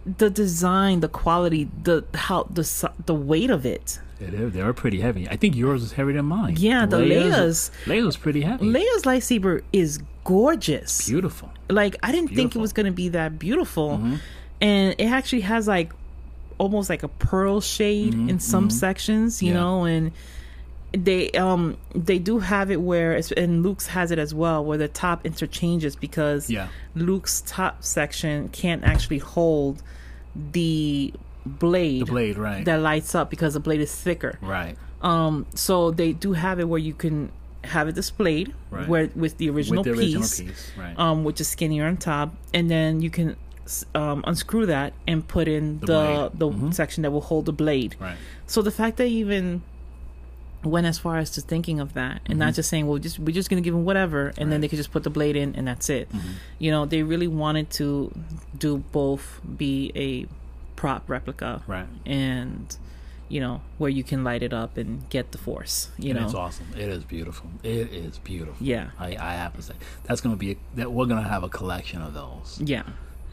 [0.05, 4.01] the design, the quality, the how the the weight of it.
[4.19, 4.53] It is.
[4.53, 5.29] They are pretty heavy.
[5.29, 6.55] I think yours is heavier than mine.
[6.59, 8.67] Yeah, the Leia's Leia's pretty heavy.
[8.67, 11.07] Leia's lightsaber is gorgeous.
[11.09, 11.51] Beautiful.
[11.69, 14.19] Like I didn't think it was gonna be that beautiful, Mhm.
[14.63, 15.93] And it actually has like
[16.57, 18.73] almost like a pearl shade Mhm, in some mhm.
[18.73, 19.55] sections, you Yeah.
[19.61, 20.13] know, and
[20.93, 24.77] they um they do have it where it's, and Luke's has it as well where
[24.79, 26.69] the top interchanges because Yeah.
[26.95, 29.83] Luke's top section can't actually hold
[30.53, 31.13] the
[31.47, 32.65] blade, The blade, right.
[32.65, 34.39] that lights up because the blade is thicker.
[34.43, 34.77] right.
[35.03, 37.31] Um, so they do have it where you can
[37.65, 38.87] have it displayed Right.
[38.89, 40.71] where with the original, With the original piece, piece.
[40.79, 40.97] Right.
[40.99, 43.35] um, which is skinnier on top, and then you can
[43.95, 46.75] um, unscrew that and put in The the the, Mhm.
[46.75, 47.97] section that will hold the blade.
[48.01, 48.17] right.
[48.47, 49.63] So the fact that even
[50.65, 53.35] went as far as to thinking of that and not just saying, well, just we're
[53.35, 54.61] just gonna give them whatever, and then Mm-hmm.
[54.61, 56.11] They could just put the blade in and that's it.
[56.13, 56.21] Mhm.
[56.61, 58.13] You know, they really wanted to
[58.57, 60.27] do both, be a
[60.77, 61.87] prop replica Right.
[62.07, 62.77] and
[63.29, 65.91] you know where you can light it up and get the force.
[65.99, 66.67] You and know, it's awesome.
[66.77, 67.49] It is beautiful.
[67.63, 68.55] It is beautiful.
[68.65, 71.29] yeah, I, I have to say that's going to be a, that we're going to
[71.29, 72.83] have a collection of those yeah.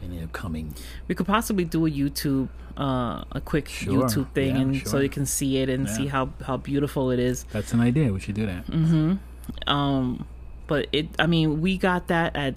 [0.02, 0.74] In the upcoming.
[1.08, 4.04] We could possibly do a YouTube, uh, a quick Sure.
[4.04, 7.18] YouTube thing, Yeah, and so you can see it and see how how beautiful it
[7.18, 7.44] is.
[7.52, 8.12] That's an idea.
[8.12, 8.66] We should do that.
[8.66, 9.70] Mm-hmm.
[9.70, 10.26] Um,
[10.66, 12.54] but it, I mean, we got that at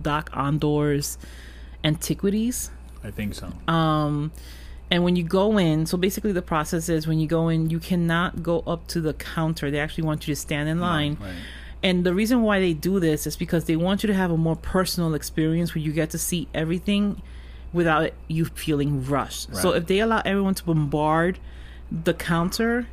[0.00, 1.18] Dok-Ondar's
[1.84, 2.70] Antiquities.
[3.04, 3.52] I think so.
[3.72, 4.32] Um,
[4.90, 7.78] and when you go in, so basically the process is when you go in, you
[7.78, 9.70] cannot go up to the counter.
[9.70, 11.16] They actually want you to stand in line.
[11.20, 11.32] Right.
[11.82, 14.36] And the reason why they do this is because they want you to have a
[14.36, 17.20] more personal experience where you get to see everything
[17.72, 19.54] without you feeling rushed.
[19.56, 21.38] So if they allow everyone to bombard
[21.90, 22.86] the counter,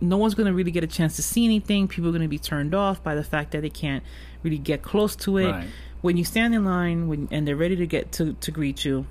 [0.00, 1.88] no one's going to really get a chance to see anything.
[1.88, 4.02] People are going to be turned off by the fact that they can't
[4.42, 5.50] really get close to it.
[5.50, 5.68] Right.
[6.00, 9.06] When you stand in line when, and they're ready to get to, to greet you,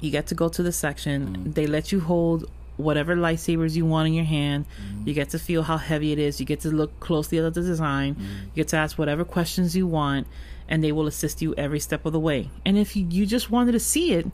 [0.00, 1.36] you get to go to the section.
[1.36, 1.54] Mm.
[1.54, 4.66] They let you hold whatever lightsabers you want in your hand.
[4.94, 5.06] Mm.
[5.06, 6.40] You get to feel how heavy it is.
[6.40, 8.14] You get to look closely at the design.
[8.14, 8.20] Mm.
[8.20, 10.26] You get to ask whatever questions you want,
[10.68, 12.50] and they will assist you every step of the way.
[12.64, 14.26] And if you, you just wanted to see it,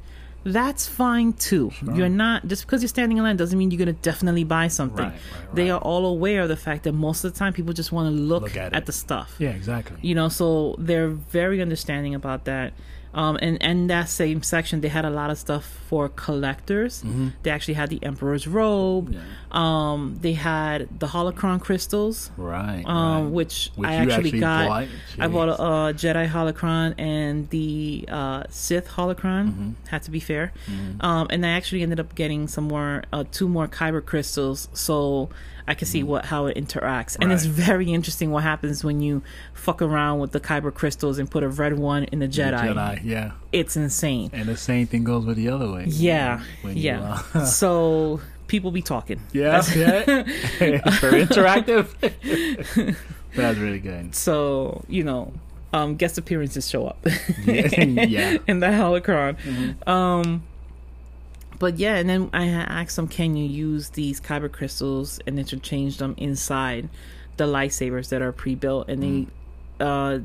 [0.45, 1.71] that's fine too.
[1.71, 1.95] Sure.
[1.95, 4.69] You're not just because you're standing in line doesn't mean you're going to definitely buy
[4.69, 5.05] something.
[5.05, 7.75] Right, right, They are all aware of the fact that most of the time people
[7.75, 9.99] just want to look, Look at at, the stuff Yeah, exactly.
[10.01, 12.73] you know so they're very understanding about that
[13.15, 17.33] um and and that same section they had a lot of stuff for collectors Mhm.
[17.43, 19.21] they actually had the emperor's robe Yeah.
[19.51, 22.85] um they had the holocron crystals Right.
[22.87, 23.33] um right.
[23.33, 24.89] which, Which i actually, actually got bought?
[25.19, 29.75] i bought a, uh jedi holocron and the uh sith holocron Mhm.
[29.89, 31.03] had to be fair Mhm.
[31.03, 34.69] um, and I actually ended up getting some more, uh, two more kyber crystals.
[34.73, 35.31] So
[35.69, 37.53] I can see what how it interacts, and it's Mm-hmm.
[37.53, 41.49] Very interesting what happens when you fuck around with the kyber crystals and put a
[41.49, 42.59] red one in the The Jedi.
[42.75, 43.33] Jedi, yeah.
[43.53, 44.31] It's insane.
[44.33, 45.85] And the same thing goes with the other way.
[45.89, 47.23] Yeah, When you, yeah.
[47.35, 49.21] uh, so people be talking.
[49.33, 50.05] yeah, yeah.
[50.07, 52.97] It's very interactive.
[53.37, 54.15] That's really good.
[54.15, 55.33] So you know,
[55.73, 56.99] um, guest appearances show up.
[57.45, 57.85] Yeah.
[57.85, 58.39] yeah.
[58.47, 59.37] in the holocron.
[59.41, 59.89] Mm-hmm.
[59.89, 60.43] Um,
[61.59, 65.99] but yeah, and then I asked them, can you use these kyber crystals and interchange
[65.99, 66.89] them inside
[67.37, 68.89] the lightsabers that are pre-built?
[68.89, 70.21] And they uh,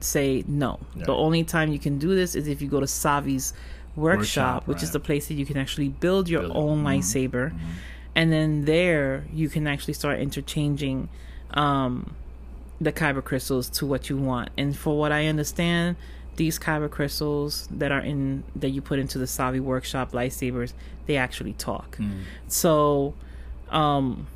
[0.00, 0.80] say no.
[0.96, 1.04] Yeah.
[1.06, 3.52] The only time you can do this is if you go to Savi's
[3.96, 4.16] workshop,
[4.56, 6.86] Workshop, which is the place that you can actually build your Build own Mhm.
[6.86, 7.52] lightsaber,
[8.14, 11.08] and then there you can actually start interchanging.
[11.54, 12.14] Um,
[12.80, 14.50] the kyber crystals to what you want.
[14.56, 15.96] And for what I understand,
[16.38, 20.72] these kyber crystals that are in that you put into the Savi workshop lightsabers,
[21.06, 21.98] they actually talk.
[21.98, 22.22] Mm.
[22.46, 23.14] So,
[23.70, 24.28] um,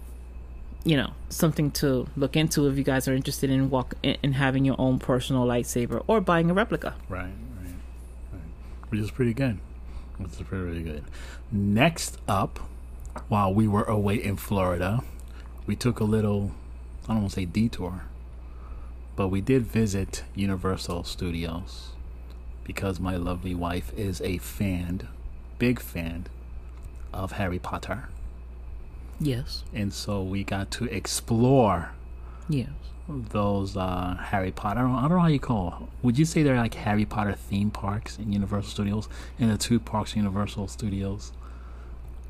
[0.85, 4.33] you know, something to look into if you guys are interested in walk in, in
[4.33, 6.95] having your own personal lightsaber or buying a replica.
[7.09, 7.75] Right, right,
[8.33, 8.43] right.
[8.91, 9.59] Which is pretty good.
[10.19, 11.05] Which is pretty, really good.
[11.51, 12.59] Next up,
[13.29, 15.03] while we were away in Florida,
[15.67, 16.51] we took a little,
[17.05, 18.03] I don't want to say detour,
[19.15, 21.92] but we did visit Universal Studios
[22.65, 25.09] because my lovely wife is a fan,
[25.59, 26.27] big fan
[27.13, 28.09] of Harry Potter.
[29.21, 29.63] Yes.
[29.75, 31.93] And so we got to explore
[32.49, 32.71] Yes.
[33.09, 34.81] those uh, Harry Potter.
[34.81, 35.89] I don't, I don't know how you call.
[36.03, 39.79] Would you say they're like Harry Potter theme parks in Universal Studios, and the two
[39.79, 41.33] parks Universal Studios?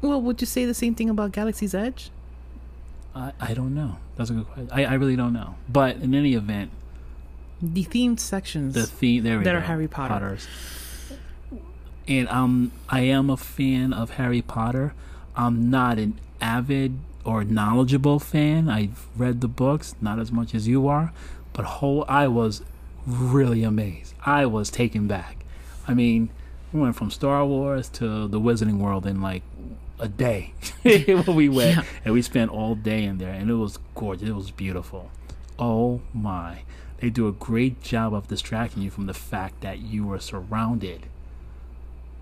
[0.00, 2.10] Well, would you say the same thing about Galaxy's Edge?
[3.14, 3.98] I, I don't know.
[4.16, 4.68] That's a good question.
[4.72, 5.54] I, I really don't know.
[5.68, 6.70] But in any event,
[7.62, 8.74] The themed sections.
[8.74, 10.14] the theme there we That go, are Harry Potter.
[10.14, 10.48] Potters.
[12.08, 14.92] And um, I am a fan of Harry Potter.
[15.36, 18.68] I'm not an avid or knowledgeable fan.
[18.68, 21.12] I've read the books, not as much as you are,
[21.52, 22.62] but whole I was
[23.06, 24.14] really amazed.
[24.26, 25.44] I was taken back.
[25.86, 26.30] I mean,
[26.72, 29.42] we went from Star Wars to the Wizarding World in like
[30.00, 30.54] a day.
[30.84, 31.84] we went Yeah.
[32.04, 34.28] and we spent all day in there, and it was gorgeous.
[34.28, 35.10] It was beautiful.
[35.58, 36.62] Oh my!
[37.02, 41.06] They do a great job of distracting you from the fact that you are surrounded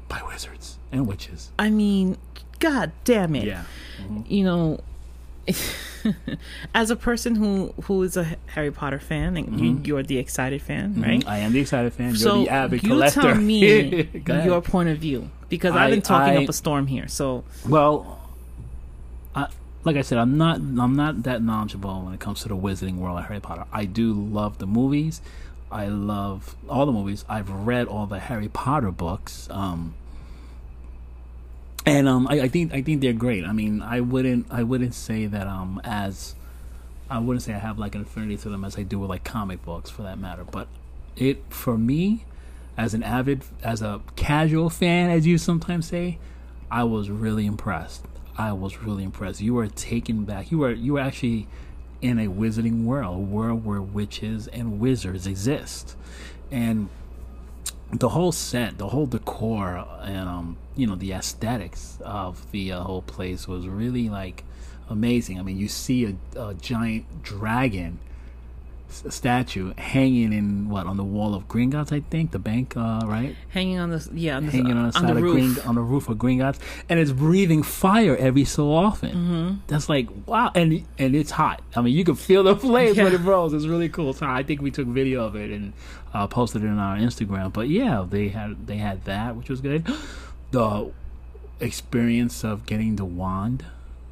[0.08, 1.50] by wizards and witches.
[1.58, 2.16] I mean,
[2.60, 3.44] god damn it.
[3.44, 3.64] Yeah.
[4.26, 4.80] you know
[6.74, 10.62] as a person who who is a Harry Potter fan and you, you're the excited
[10.62, 11.28] fan right Mhm.
[11.28, 12.08] I am the excited fan.
[12.10, 13.20] You're so the avid you collector.
[13.20, 16.86] tell me your point of view because I- i've been talking I- up a storm
[16.86, 18.18] here so Well,
[19.34, 19.48] I,
[19.84, 22.96] like I said, I'm not I'm not that knowledgeable when it comes to the Wizarding
[22.96, 23.64] World of Harry Potter.
[23.72, 25.20] I do love the movies.
[25.70, 27.24] I love all the movies.
[27.28, 29.48] I've read all the Harry Potter books.
[29.50, 29.94] Um,
[31.86, 33.44] and um, I, I think I think they're great.
[33.44, 36.34] I mean, I wouldn't I wouldn't say that um as
[37.08, 39.24] I wouldn't say I have like an affinity to them as I do with like
[39.24, 40.44] comic books for that matter.
[40.44, 40.68] But
[41.16, 42.24] it for me,
[42.76, 46.18] as an avid as a casual fan, as you sometimes say,
[46.70, 48.04] I was really impressed.
[48.40, 49.42] I was really impressed.
[49.42, 50.50] You were taken back.
[50.50, 51.46] You were you were actually
[52.00, 55.94] in a wizarding world, a world where witches and wizards exist,
[56.50, 56.88] and
[57.92, 62.80] the whole set, the whole decor, and um, you know, the aesthetics of the uh,
[62.80, 64.44] whole place was really like
[64.88, 65.38] amazing.
[65.38, 67.98] I mean, you see a, a giant dragon
[68.90, 73.36] statue hanging in what on the wall of Gringotts, I think, the bank, uh, right?
[73.50, 75.74] hanging on the yeah on the, hanging on the side the of roof Green, on
[75.74, 79.10] the roof of Gringotts, and it's breathing fire every so often.
[79.10, 79.54] Mm-hmm.
[79.66, 81.62] That's like wow, and and it's hot.
[81.74, 83.52] I mean, you can feel the flames when it rolls.
[83.52, 84.12] It's really cool.
[84.12, 85.72] So I think we took video of it and
[86.12, 87.52] uh, posted it on our Instagram.
[87.52, 89.86] But yeah, they had they had that, which was good.
[90.52, 90.90] The
[91.60, 93.64] experience of getting the wand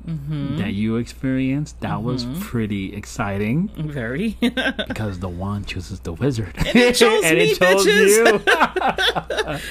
[0.08, 0.56] Mm-hmm.
[0.56, 4.36] that you experienced that was pretty exciting very
[4.88, 8.42] because the wand chooses the wizard and it chose me, bitches.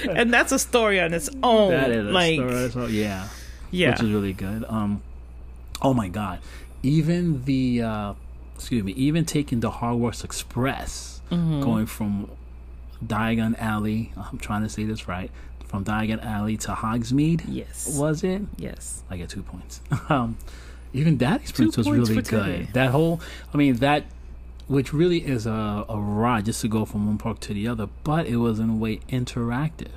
[0.06, 0.12] you.
[0.12, 2.69] and that's a story on its own That is a like story.
[2.69, 3.28] So, yeah,
[3.71, 4.63] yeah which is really good.
[4.69, 5.02] Um,
[5.82, 6.39] oh my god,
[6.84, 8.13] even the uh,
[8.56, 11.62] excuse me, even taking the Hogwarts Express, Mm-hmm.
[11.62, 12.30] going from
[13.06, 14.13] Diagon Alley.
[14.15, 15.30] I'm trying to say this right.
[15.67, 18.41] From Diagon Alley to Hogsmeade, yes was it?
[18.58, 19.82] yes I get two points.
[20.10, 20.38] um,
[20.93, 22.25] even that experience was really good.
[22.25, 22.67] today.
[22.73, 23.19] That whole,
[23.53, 24.06] I mean, that,
[24.67, 27.88] which really is a, a ride just to go from one park to the other,
[28.03, 29.91] but it was in a way interactive.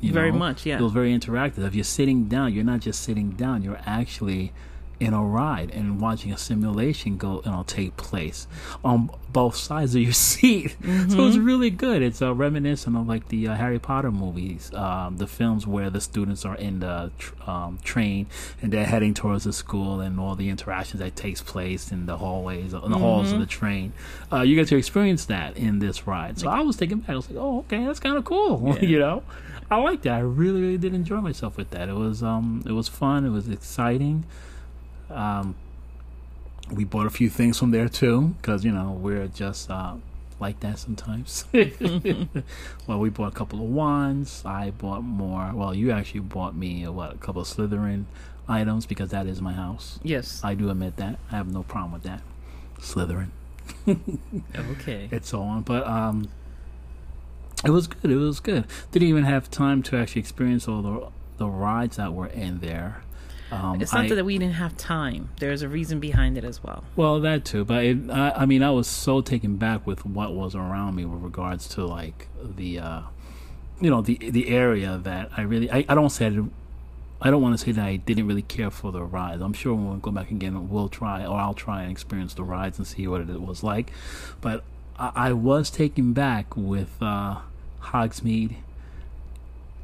[0.00, 0.38] you Very know?
[0.38, 0.78] much, yeah.
[0.78, 1.66] It was very interactive.
[1.66, 4.52] If you're sitting down, you're not just sitting down, you're actually
[5.00, 8.46] in a ride and watching a simulation go you know take place
[8.84, 11.08] on both sides of your seat mm-hmm.
[11.10, 15.16] so it's really good it's uh, reminiscent of like the uh, harry potter movies um,
[15.18, 18.26] the films where the students are in the tr- um, train
[18.60, 22.16] and they're heading towards the school and all the interactions that takes place in the
[22.16, 22.94] hallways in the mm-hmm.
[22.94, 23.92] halls of the train
[24.32, 27.14] uh, you get to experience that in this ride so i was thinking back i
[27.14, 28.88] was like oh okay that's kind of cool yeah.
[28.88, 29.22] you know
[29.70, 30.14] I liked that.
[30.14, 31.90] I really, really did enjoy myself with that.
[31.90, 33.26] It was, um, it was fun.
[33.26, 34.24] It was exciting.
[35.10, 35.54] Um,
[36.70, 39.94] we bought a few things from there too, because you know we're just uh,
[40.40, 41.44] like that sometimes.
[42.86, 44.42] well, we bought a couple of wands.
[44.44, 45.52] I bought more.
[45.54, 48.04] Well, you actually bought me a, what a couple of Slytherin
[48.48, 49.98] items because that is my house.
[50.02, 51.18] Yes, I do admit that.
[51.30, 52.22] I have no problem with that.
[52.78, 53.30] Slytherin.
[54.56, 55.08] okay.
[55.10, 56.28] It's so on, but um,
[57.64, 58.10] it was good.
[58.10, 58.64] It was good.
[58.92, 63.02] Didn't even have time to actually experience all the the rides that were in there.
[63.50, 65.30] Um, it's not I, that we didn't have time.
[65.38, 66.84] There's a reason behind it as well.
[66.96, 67.64] Well, that too.
[67.64, 71.04] But it, I, I, mean, I was so taken back with what was around me
[71.04, 73.00] with regards to like the, uh,
[73.80, 75.70] you know, the the area that I really.
[75.70, 76.40] I, I don't say I,
[77.20, 79.42] I don't want to say that I didn't really care for the rides.
[79.42, 82.44] I'm sure when we go back again, we'll try or I'll try and experience the
[82.44, 83.90] rides and see what it was like.
[84.40, 84.62] But
[84.98, 87.38] I, I was taken back with uh,
[87.80, 88.56] Hogsmeade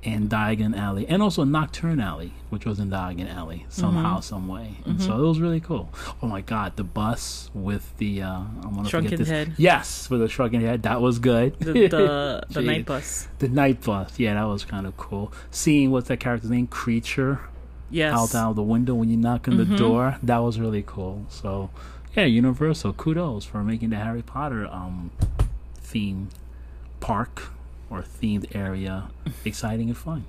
[0.04, 4.20] in Diagon Alley, and also Knockturn Alley, which was in Diagon Alley somehow, mm-hmm.
[4.20, 4.76] some way.
[4.84, 5.06] And mm-hmm.
[5.06, 5.88] so it was really cool.
[6.22, 9.28] Oh my god, the bus with the uh, I'm gonna shrunken forget this.
[9.28, 9.54] head.
[9.56, 11.58] Yes, with the shrunken head, that was good.
[11.58, 13.28] The the, the Knight Bus.
[13.38, 15.32] The Knight Bus, yeah, that was kind of cool.
[15.50, 17.40] Seeing what's that character's name, Kreacher.
[17.90, 18.14] Yes.
[18.14, 19.72] Out out the window when you knock on mm-hmm.
[19.72, 21.26] the door, that was really cool.
[21.28, 21.70] So,
[22.16, 25.10] yeah, Universal, kudos for making the Harry Potter um
[25.76, 26.28] theme
[27.00, 27.50] park
[27.90, 29.08] or themed area
[29.44, 30.24] exciting and fun.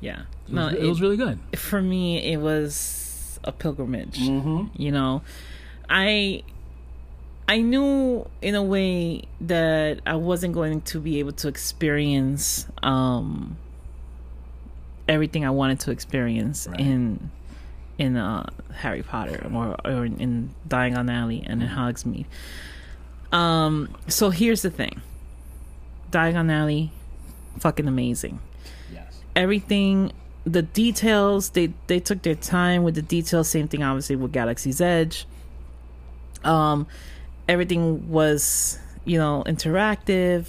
[0.00, 1.38] Yeah, it no, was, it, it, was really good.
[1.56, 4.18] For me, it was a pilgrimage.
[4.18, 4.80] Mm-hmm.
[4.80, 5.22] You know,
[5.88, 6.42] I
[7.48, 13.56] I knew in a way that I wasn't going to be able to experience um,
[15.08, 16.78] everything I wanted to experience right.
[16.78, 17.30] in
[17.96, 22.26] in uh, Harry Potter or, or in, in Diagon Alley and in Hogsmeade.
[23.32, 25.00] Um, so here's the thing.
[26.10, 26.92] Diagon Alley,
[27.58, 28.40] fucking amazing.
[28.92, 29.20] Yes.
[29.36, 30.12] Everything,
[30.44, 33.48] the details, they they took their time with the details.
[33.48, 35.26] Same thing, obviously, with Galaxy's Edge.
[36.44, 36.86] Um,
[37.48, 40.46] everything was you know interactive.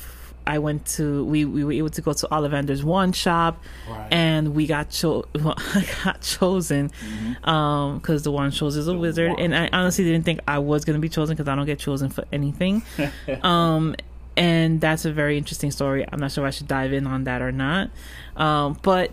[0.47, 4.07] I went to we, we were able to go to Ollivander's one shop, right.
[4.11, 7.49] and we got cho- I got chosen because mm-hmm.
[7.49, 10.85] um, the one chosen is a the wizard, and I honestly didn't think I was
[10.85, 12.81] gonna be chosen because I don't get chosen for anything.
[13.43, 13.95] um,
[14.39, 16.05] and that's a very interesting story.
[16.09, 17.89] I'm not sure I should dive in on that or not.
[18.37, 19.11] Um, but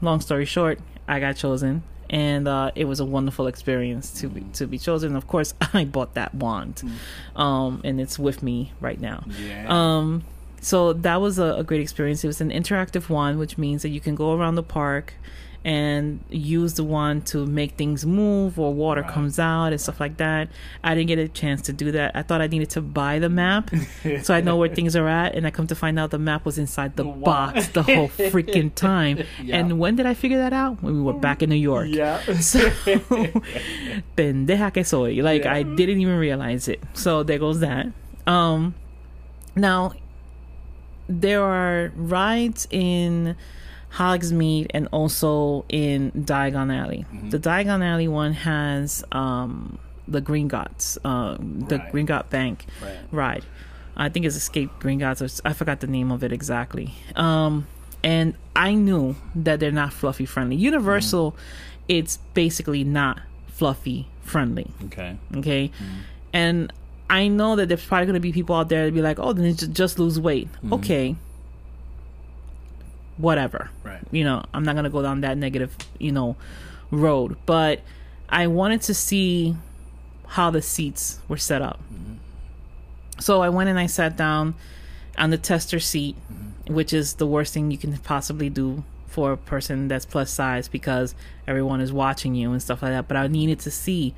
[0.00, 4.42] long story short, I got chosen, and uh, it was a wonderful experience to be,
[4.52, 5.16] to be chosen.
[5.16, 7.38] Of course, I bought that wand, mm.
[7.38, 9.24] um, and it's with me right now.
[9.26, 9.66] Yeah.
[9.68, 10.24] Um,
[10.60, 12.22] so that was a, a, great experience.
[12.22, 15.14] It was an interactive wand, which means that you can go around the park
[15.64, 19.10] and use the wand to make things move or water right.
[19.10, 20.48] comes out and stuff like that.
[20.82, 22.12] I didn't get a chance to do that.
[22.14, 23.70] I thought I needed to buy the map
[24.22, 26.44] so I know where things are at, and I come to find out the map
[26.44, 27.24] was inside the what?
[27.24, 29.24] box the whole freaking time.
[29.42, 29.58] Yeah.
[29.58, 30.82] And when did I figure that out?
[30.82, 31.88] When we were back in New York.
[31.90, 32.20] Yeah.
[32.40, 32.58] So
[34.16, 35.22] pendeja que soy.
[35.22, 35.54] Like yeah.
[35.54, 36.82] I didn't even realize it.
[36.94, 37.86] So there goes that.
[38.26, 38.74] Um
[39.54, 39.92] now
[41.08, 43.36] there are rides in
[43.92, 47.06] Hogsmeade and also in Diagon Alley.
[47.12, 47.30] Mm-hmm.
[47.30, 51.92] The Diagon Alley one has um, the Gringotts, uh, the right.
[51.92, 52.98] Gringotts Bank right.
[53.10, 53.44] ride.
[53.96, 55.40] I think it's Escape Green Gringotts.
[55.44, 56.94] I forgot the name of it exactly.
[57.16, 57.66] Um,
[58.04, 60.56] and I knew that they're not fluffy friendly.
[60.56, 61.84] Universal, mm-hmm.
[61.88, 64.70] it's basically not fluffy friendly.
[64.84, 65.16] Okay.
[65.36, 65.68] Okay.
[65.68, 65.98] Mm-hmm.
[66.32, 66.72] And
[67.10, 69.32] I know that there's probably going to be people out there that be like, oh,
[69.32, 70.52] then just lose weight.
[70.52, 70.74] Mm-hmm.
[70.74, 71.16] Okay
[73.18, 73.70] whatever.
[73.84, 74.00] Right.
[74.10, 76.36] You know, I'm not gonna go down that negative, you know,
[76.90, 77.36] road.
[77.44, 77.80] But
[78.28, 79.56] I wanted to see
[80.26, 81.80] how the seats were set up.
[81.92, 82.14] Mm-hmm.
[83.20, 84.54] So I went and I sat down
[85.16, 86.74] on the tester seat, mm-hmm.
[86.74, 90.68] which is the worst thing you can possibly do for a person that's plus size
[90.68, 91.14] because
[91.46, 93.08] everyone is watching you and stuff like that.
[93.08, 94.14] But I needed to see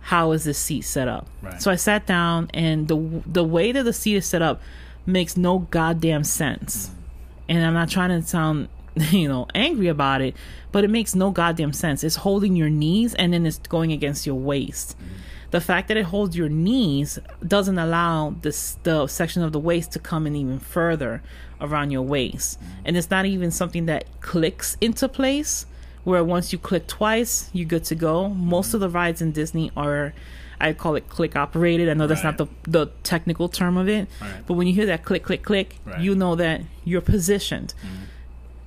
[0.00, 1.26] how is this seat set up.
[1.40, 1.62] Right.
[1.62, 4.60] So I sat down and the the way that the seat is set up
[5.06, 6.88] makes no goddamn sense.
[6.88, 7.03] Mm-hmm
[7.48, 10.36] and I'm not trying to sound, you know, angry about it,
[10.72, 12.04] but it makes no goddamn sense.
[12.04, 14.96] It's holding your knees and then it's going against your waist.
[14.96, 15.14] Mm-hmm.
[15.50, 19.92] The fact that it holds your knees doesn't allow this the section of the waist
[19.92, 21.22] to come in even further
[21.60, 22.58] around your waist.
[22.58, 22.82] Mm-hmm.
[22.86, 25.66] And it's not even something that clicks into place
[26.02, 28.28] where once you click twice, you're good to go.
[28.28, 30.12] Most of the rides in Disney are,
[30.60, 31.88] I call it click operated.
[31.88, 34.46] I know that's not the the technical term of it, Right.
[34.46, 36.00] but when you hear that click, click, click, Right.
[36.00, 37.74] you know that you're positioned.
[37.84, 38.04] Mm-hmm.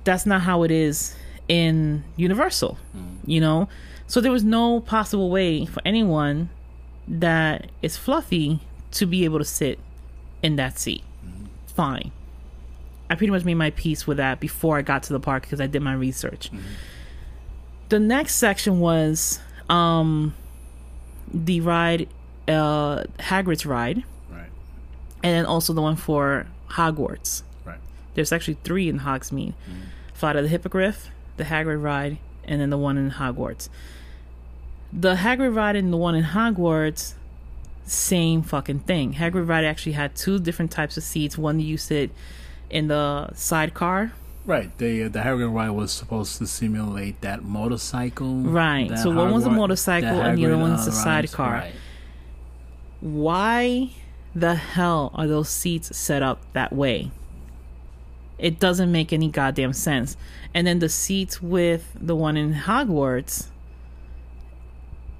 [0.04, 1.14] That's not how it is
[1.48, 3.30] in Universal, Mm-hmm.
[3.30, 3.68] you know.
[4.06, 6.48] So there was no possible way for anyone
[7.06, 8.60] that is fluffy
[8.92, 9.78] to be able to sit
[10.42, 11.02] in that seat.
[11.26, 11.44] Mm-hmm.
[11.74, 12.12] Fine.
[13.10, 15.60] I pretty much made my peace with that before I got to the park because
[15.60, 16.50] I did my research.
[16.52, 16.58] Mm-hmm.
[17.88, 20.34] The next section was um,
[21.32, 22.08] the ride,
[22.46, 24.50] uh, Hagrid's ride, Right.
[25.22, 27.42] and then also the one for Hogwarts.
[27.64, 27.78] Right.
[28.14, 29.54] There's actually three in Hogsmeade:
[30.14, 33.68] Flight of the Hippogriff, the Hagrid ride, and then the one in Hogwarts.
[34.92, 37.14] The Hagrid ride and the one in Hogwarts,
[37.84, 39.14] same fucking thing.
[39.14, 41.36] Hagrid ride actually had two different types of seats.
[41.36, 42.10] One you sit
[42.70, 44.12] in the sidecar,
[44.46, 44.76] Right.
[44.78, 48.36] The the Hagrid ride was supposed to simulate that motorcycle.
[48.36, 48.88] Right.
[48.88, 51.52] that So one was a motorcycle and the other one's uh, a sidecar.
[51.52, 51.74] Right.
[53.00, 53.90] why
[54.34, 57.10] the hell are those seats set up that way?
[58.38, 60.16] It doesn't make any goddamn sense.
[60.54, 63.48] And then the seats with the one in Hogwarts,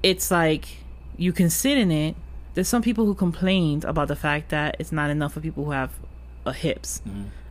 [0.03, 0.79] it's like
[1.17, 2.15] you can sit in it.
[2.55, 5.73] There's some people who complained about the fact that it's not enough for people who
[5.73, 5.91] have
[6.47, 7.03] uh, hips.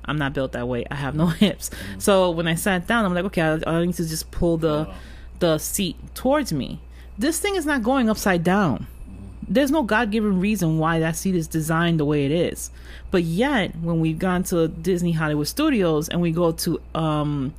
[0.07, 0.85] I'm not built that way.
[0.89, 1.69] I have no hips.
[1.69, 2.01] Mm.
[2.01, 4.87] So when I sat down, I'm like, okay, I, I need to just pull the
[4.89, 4.93] Oh.
[5.39, 6.79] the seat towards me.
[7.17, 8.87] This thing is not going upside down.
[9.09, 9.45] Mm.
[9.47, 12.69] There's no God given reason why that seat is designed the way it is.
[13.11, 17.53] But yet, when we've gone to Disney Hollywood Studios and we go to um,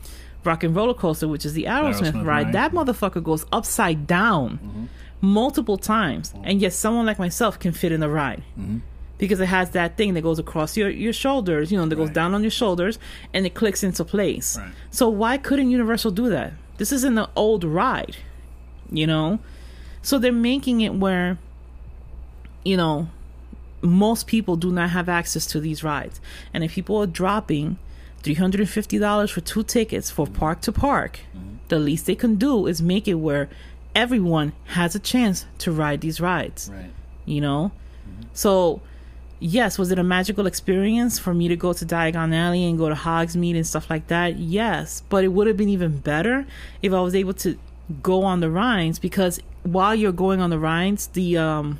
[0.45, 2.53] Rock and Roller Coaster, which is the Aerosmith, Aerosmith ride, ride.
[2.55, 4.85] that motherfucker goes upside down mm-hmm.
[5.21, 6.33] multiple times.
[6.33, 6.45] Mm-hmm.
[6.45, 8.43] And yet, someone like myself can fit in the ride.
[8.59, 8.79] Mm-hmm.
[9.19, 12.11] Because it has that thing that goes across your, your shoulders, you know, that goes
[12.11, 12.99] down on your shoulders
[13.35, 14.57] and it clicks into place.
[14.57, 14.71] Right.
[14.91, 16.53] So why couldn't Universal do that?
[16.77, 18.17] This isn't an old ride,
[18.91, 19.41] you know?
[20.03, 21.39] So they're making it where,
[22.65, 23.09] you know,
[23.83, 26.21] most people do not have access to these rides.
[26.55, 27.79] And if people are dropping
[28.23, 30.35] $350 for two tickets for mm-hmm.
[30.35, 31.57] park to park, mm-hmm.
[31.69, 33.49] the least they can do is make it where
[33.95, 36.91] everyone has a chance to ride these rides Right.
[37.25, 37.73] you know
[38.09, 38.29] mm-hmm.
[38.33, 38.81] so
[39.41, 42.89] yes was it a magical experience for me to go to diagon alley and go
[42.89, 46.45] to hogsmeade and stuff like that yes but it would have been even better
[46.83, 47.57] if i was able to
[48.03, 51.79] go on the rides because while you're going on the rides the um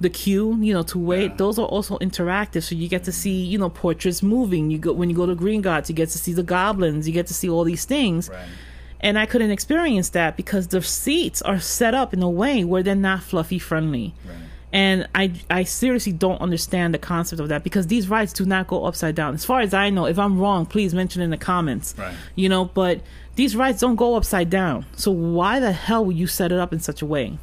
[0.00, 1.36] the queue you know to wait Yeah.
[1.36, 4.92] those are also interactive so you get to see you know portraits moving you go
[4.92, 7.48] when you go to Gringotts you get to see the goblins you get to see
[7.50, 8.46] all these things Right.
[9.00, 12.82] and I couldn't experience that because the seats are set up in a way where
[12.82, 14.14] they're not fluffy friendly.
[14.24, 14.36] Right.
[14.72, 18.66] And I I seriously don't understand the concept of that because these rides do not
[18.66, 19.34] go upside down.
[19.34, 21.94] As far as I know, if I'm wrong, please mention in the comments.
[21.96, 22.14] Right.
[22.34, 23.00] You know, but
[23.36, 24.84] these rides don't go upside down.
[24.96, 27.38] So why the hell would you set it up in such a way?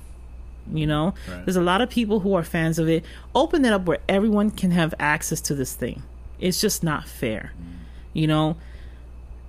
[0.71, 1.13] You know?
[1.29, 1.45] Right.
[1.45, 3.05] There's a lot of people who are fans of it.
[3.33, 6.03] Open it up where everyone can have access to this thing.
[6.39, 7.53] It's just not fair.
[7.57, 7.73] Mm.
[8.13, 8.57] You know?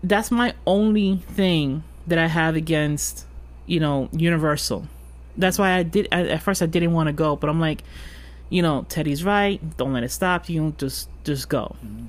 [0.02, 3.26] That's my only thing that I have against,
[3.66, 4.86] you know, Universal.
[5.38, 6.08] That's why I did.
[6.12, 7.82] At at first, I didn't want to go, but I'm like,
[8.48, 9.60] you know, Teddy's right.
[9.76, 10.74] Don't let it stop you.
[10.78, 11.76] Just, just go.
[11.84, 12.06] Mm-hmm.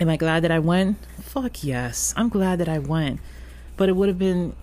[0.00, 0.98] Am I glad that I went?
[1.22, 2.12] Fuck yes.
[2.16, 3.20] I'm glad that I went.
[3.76, 4.54] But it would have been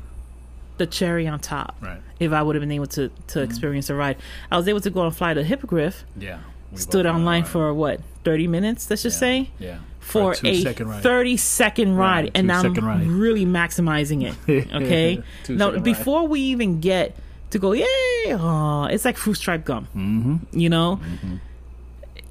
[0.77, 2.01] the cherry on top Right.
[2.19, 3.39] if I would have been able to to mm-hmm.
[3.43, 4.17] experience the ride.
[4.51, 6.03] I was able to go and fly the Hippogriff.
[6.17, 6.39] Yeah.
[6.71, 8.89] We Stood online for what, 30 minutes?
[8.89, 9.19] Let's just Yeah.
[9.19, 9.77] say Yeah.
[9.99, 13.05] for two a second 30 second ride Right, and I'm ride.
[13.05, 15.23] really maximizing it okay now
[15.67, 15.83] second ride.
[15.83, 17.15] before we even get
[17.53, 17.85] to go yay
[18.29, 20.35] oh, it's like fruit stripe gum mm-hmm.
[20.59, 20.99] you know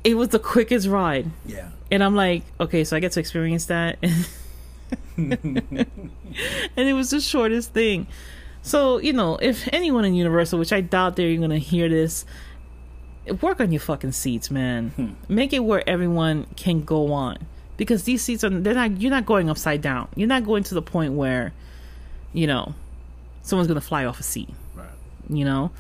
[0.05, 1.69] it was the quickest ride Yeah.
[1.91, 3.99] and I'm like okay so I get to experience that
[5.17, 5.89] and
[6.77, 8.07] it was the shortest thing
[8.63, 12.25] so you know if anyone in Universal which I doubt they're gonna hear this
[13.41, 15.17] work on your fucking seats, man.
[15.29, 17.39] Make it where everyone can go on
[17.77, 20.09] because these seats are they're not you're not going upside down.
[20.17, 21.53] You're not going to the point where
[22.33, 22.75] you know
[23.43, 24.49] someone's going to fly off a seat.
[25.37, 25.71] You know?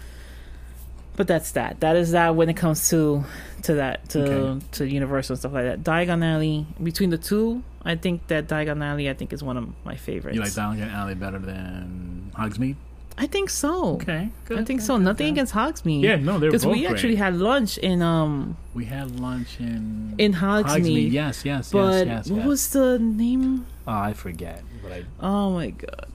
[1.16, 1.80] But that's that.
[1.80, 3.24] That is that when it comes to
[3.64, 4.64] to that to Okay.
[4.72, 5.82] to Universal and stuff like that.
[5.84, 9.68] Diagon Alley between the two, I think that Diagon Alley I think is one of
[9.84, 10.34] my favorites.
[10.36, 12.76] You like Diagon Alley better than Hogsmeade?
[13.18, 13.96] I think so.
[13.96, 14.30] Okay.
[14.46, 14.58] Good.
[14.60, 14.96] I think good, so.
[14.96, 15.32] good, Nothing good.
[15.32, 16.02] against Hogsmeade.
[16.02, 17.24] Yeah, no, they're because we actually great.
[17.24, 21.12] had lunch in um We had lunch in in Hogsmeade.
[21.12, 22.30] Yes, yes, But yes, yes.
[22.30, 22.46] what yes.
[22.46, 23.66] was the name?
[23.86, 24.62] Oh, I forget.
[24.82, 26.06] But I Oh my god.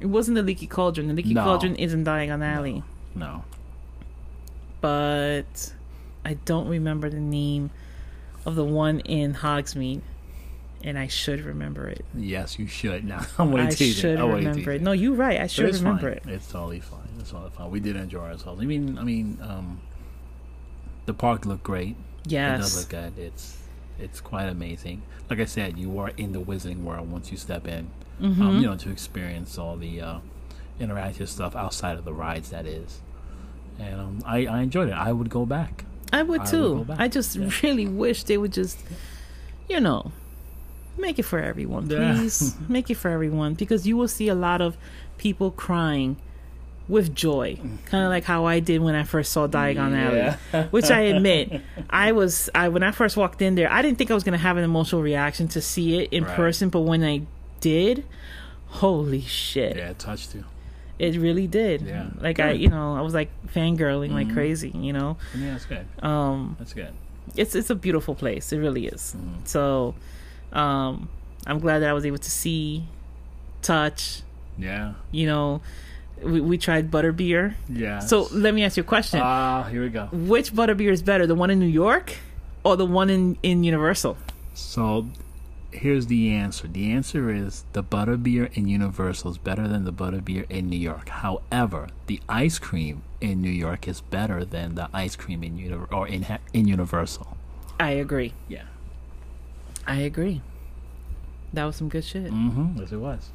[0.00, 1.08] It wasn't the Leaky Cauldron.
[1.08, 1.44] The Leaky No.
[1.44, 2.82] Cauldron isn't Diagon Alley.
[3.14, 3.44] no.
[4.80, 5.72] But
[6.24, 7.70] I don't remember the name
[8.44, 10.02] of the one in Hogsmeade.
[10.82, 12.04] and I should remember it.
[12.14, 13.04] Yes, you should.
[13.08, 14.82] Now I'm only I should I'm remember it.
[14.82, 15.40] No, you're right.
[15.40, 16.28] I should remember fine.
[16.32, 16.34] it.
[16.36, 17.08] It's totally fine.
[17.18, 17.70] It's totally fine.
[17.70, 18.60] We did enjoy ourselves.
[18.60, 19.80] I mean, I mean, um,
[21.06, 21.96] the park looked great.
[22.26, 23.18] Yes, It does look good.
[23.18, 23.56] It's
[23.98, 25.00] it's quite amazing.
[25.30, 27.88] Like I said, you are in the Wizarding World once you step in.
[28.20, 28.42] Mm-hmm.
[28.42, 30.18] Um, you know, to experience all the uh,
[30.80, 32.50] interactive stuff outside of the rides.
[32.50, 33.00] That is,
[33.78, 34.92] and um, I I enjoyed it.
[34.94, 35.84] I would go back.
[36.12, 36.86] I would I would too.
[36.96, 37.50] I just Yeah.
[37.62, 38.78] really wish they would just,
[39.68, 40.12] you know,
[40.96, 42.14] make it for everyone, Yeah.
[42.14, 42.54] please.
[42.68, 44.76] make it for everyone because you will see a lot of
[45.18, 46.16] people crying
[46.86, 47.56] with joy,
[47.86, 50.36] kind of like how I did when I first saw Diagon Yeah.
[50.52, 50.66] Alley.
[50.68, 54.10] Which I admit, I was I when I first walked in there, I didn't think
[54.10, 56.36] I was gonna have an emotional reaction to see it in Right.
[56.36, 57.22] person, but when I
[57.64, 58.04] did,
[58.82, 60.44] holy shit, Yeah, it touched you.
[60.98, 61.78] it really did.
[61.82, 62.06] Yeah.
[62.26, 64.34] like I, you know, I was like fangirling like Mhm.
[64.36, 65.16] crazy, you know.
[65.36, 65.86] Yeah, that's good.
[66.10, 66.92] Um, That's good.
[67.42, 68.52] it's it's a beautiful place.
[68.54, 69.02] It really is.
[69.16, 69.46] Mhm.
[69.54, 69.94] So,
[70.62, 71.08] um,
[71.46, 72.84] I'm glad that I was able to see,
[73.62, 74.22] touch.
[74.58, 74.94] Yeah.
[75.10, 75.46] You know,
[76.22, 77.54] we we tried butterbeer.
[77.68, 77.98] Yeah.
[78.10, 80.04] So let me ask you a question: ah, here we go.
[80.12, 82.06] Which butterbeer is better, the one in New York
[82.62, 84.14] or the one in in Universal?
[84.54, 85.06] So
[85.74, 86.68] here's the answer.
[86.68, 91.08] The answer is the butterbeer in Universal is better than the butterbeer in New York.
[91.08, 96.08] However, the ice cream in New York is better than the ice cream in or
[96.08, 97.36] in in Universal.
[97.78, 98.32] I agree.
[98.48, 98.64] Yeah.
[99.86, 100.40] I agree.
[101.52, 102.32] That was some good shit.
[102.32, 102.80] Mm-hmm.
[102.80, 103.30] Yes, it was.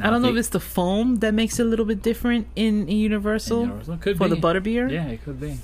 [0.00, 2.88] I don't know if it's the foam that makes it a little bit different in,
[2.88, 3.96] in Universal, Universal.
[3.98, 4.34] Could for be.
[4.34, 4.90] the butterbeer.
[4.90, 5.58] Yeah, it could be.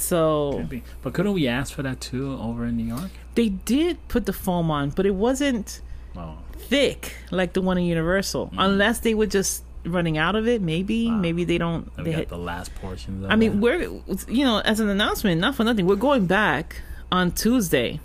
[0.00, 0.82] So Could.
[1.02, 3.10] But couldn't we ask for that too over in New York?
[3.34, 5.80] they did put the foam on, but it wasn't
[6.14, 10.60] Well, thick like the one in Universal, unless they were just running out of it.
[10.60, 11.16] Maybe, Ah.
[11.16, 11.90] maybe they don't.
[11.96, 13.24] we They got had, the last portions.
[13.24, 13.80] Of I mean, we're
[14.28, 16.82] you know, as an announcement, not for nothing, we're going back
[17.12, 18.00] on Tuesday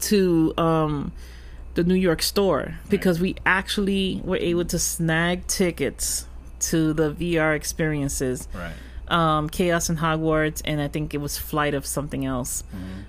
[0.00, 1.12] to um
[1.74, 6.26] the New York store because we actually were able to snag tickets
[6.60, 8.48] to the VR experiences.
[8.54, 8.72] right.
[9.10, 12.62] Um, Chaos and Hogwarts, and I think it was Flight of something else.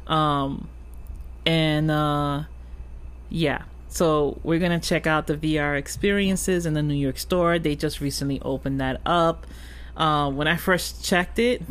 [0.08, 0.68] Um,
[1.46, 2.44] and uh,
[3.30, 7.60] yeah, so we're gonna check out the VR experiences in the New York store.
[7.60, 9.46] They just recently opened that up.
[9.98, 11.62] Uh, when I first checked it,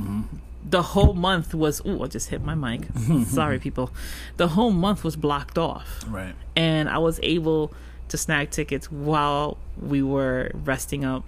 [0.69, 1.81] the whole month was.
[1.85, 2.83] Oh, I just hit my mic.
[3.27, 3.91] Sorry, people.
[4.37, 6.35] The whole month was blocked off, Right.
[6.55, 7.73] and I was able
[8.09, 11.25] to snag tickets while we were resting up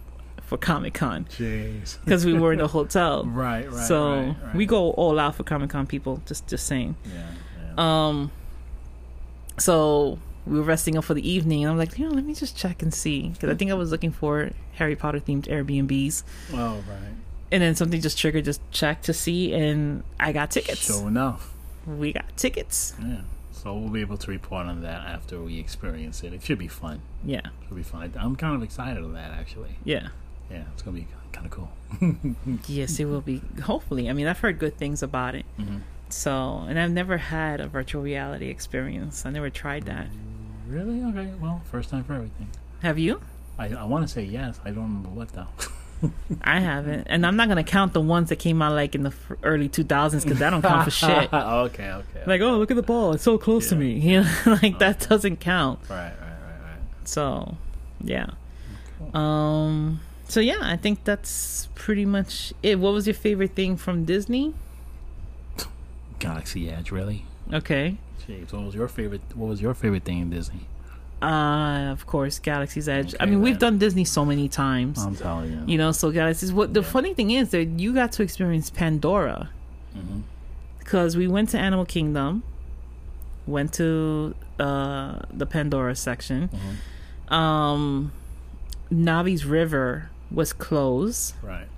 [0.51, 1.98] for Comic Con Jeez.
[2.05, 3.24] because we were in a hotel.
[3.30, 3.70] Right.
[3.70, 3.86] Right.
[3.86, 4.55] so right, right.
[4.57, 6.20] we go all out for Comic Con, people.
[6.26, 6.96] Just, just saying.
[7.05, 7.30] Yeah.
[7.78, 8.09] yeah.
[8.09, 8.32] Um,
[9.59, 12.34] so we were resting up for the evening, and I'm like, you know, let me
[12.34, 16.24] just check and see because I think I was looking for Harry Potter themed Airbnbs,
[16.55, 17.14] oh, right.
[17.53, 20.86] and then something just triggered, just check to see, and I got tickets.
[20.86, 21.55] Sure enough.
[21.86, 22.94] we got tickets.
[23.01, 23.20] Yeah.
[23.53, 26.32] So we'll be able to report on that after we experience it.
[26.32, 27.03] It should be fun.
[27.22, 28.12] Yeah, It'll be fun.
[28.18, 29.76] I'm kind of excited of that actually.
[29.84, 30.09] yeah.
[30.51, 31.70] Yeah, it's gonna be kind of cool.
[32.68, 33.40] Yes, it will be.
[33.62, 35.44] Hopefully, I mean, I've heard good things about it.
[35.59, 35.80] Mhm.
[36.09, 39.24] So, and I've never had a virtual reality experience.
[39.24, 40.07] I never tried that.
[40.68, 41.03] Really?
[41.05, 41.30] Okay.
[41.40, 42.48] Well, first time for everything.
[42.82, 43.20] Have you?
[43.59, 44.59] I, I want to say yes.
[44.64, 45.46] I don't remember what though.
[46.42, 49.12] I haven't, and I'm not gonna count the ones that came out like in the
[49.42, 51.30] early 2000s because that don't count for shit.
[51.32, 51.90] okay.
[51.90, 52.22] Okay.
[52.26, 53.92] Like, oh, look at the ball; it's so close to me.
[53.98, 55.78] You know, like that doesn't count.
[55.90, 55.96] right.
[56.07, 56.12] Right.
[56.12, 56.70] Right.
[56.70, 56.78] Right.
[57.09, 57.57] So,
[58.03, 58.30] yeah.
[58.98, 59.16] Cool.
[59.20, 60.01] Um.
[60.31, 62.78] So yeah, I think that's pretty much it.
[62.78, 64.55] What was your favorite thing from Disney?
[66.18, 66.91] Galaxy Edge.
[66.93, 67.24] Really?
[67.53, 67.97] Okay.
[68.26, 68.53] Jeez.
[68.53, 69.22] What was your favorite?
[69.35, 70.66] What was your favorite thing in Disney?
[71.22, 73.14] Uh, of course, Galaxy's Edge.
[73.18, 75.03] I Okay, mean, we've done Disney so many times.
[75.05, 75.62] I'm telling you.
[75.66, 76.53] you know, so Galaxy's.
[76.53, 76.87] What the Yeah.
[76.89, 79.51] funny thing is that you got to experience Pandora
[80.78, 82.43] because we went to Animal Kingdom,
[83.47, 86.51] went to uh the Pandora section.
[87.28, 87.35] Mhm.
[87.35, 88.12] Um,
[88.93, 91.35] Na'vi's River was closed.
[91.43, 91.68] Right.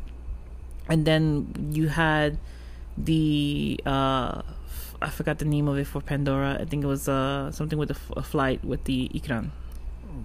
[0.89, 2.39] and then you had
[2.99, 4.43] the uh
[5.01, 6.59] I forgot the name of it for Pandora.
[6.61, 9.51] I think it was uh something with a, f- a flight with the Ikran.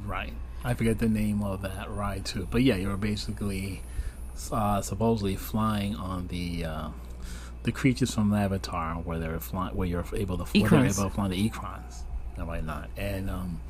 [0.06, 0.34] Right.
[0.64, 3.82] I forget the name of that ride too, but yeah, you were basically
[4.52, 6.90] uh, supposedly flying on the uh,
[7.64, 11.28] the creatures from Avatar, where they're flying, where you're able to they're able to fly
[11.30, 12.02] the Ikrans
[12.36, 12.90] and whatnot.
[12.98, 13.62] And um,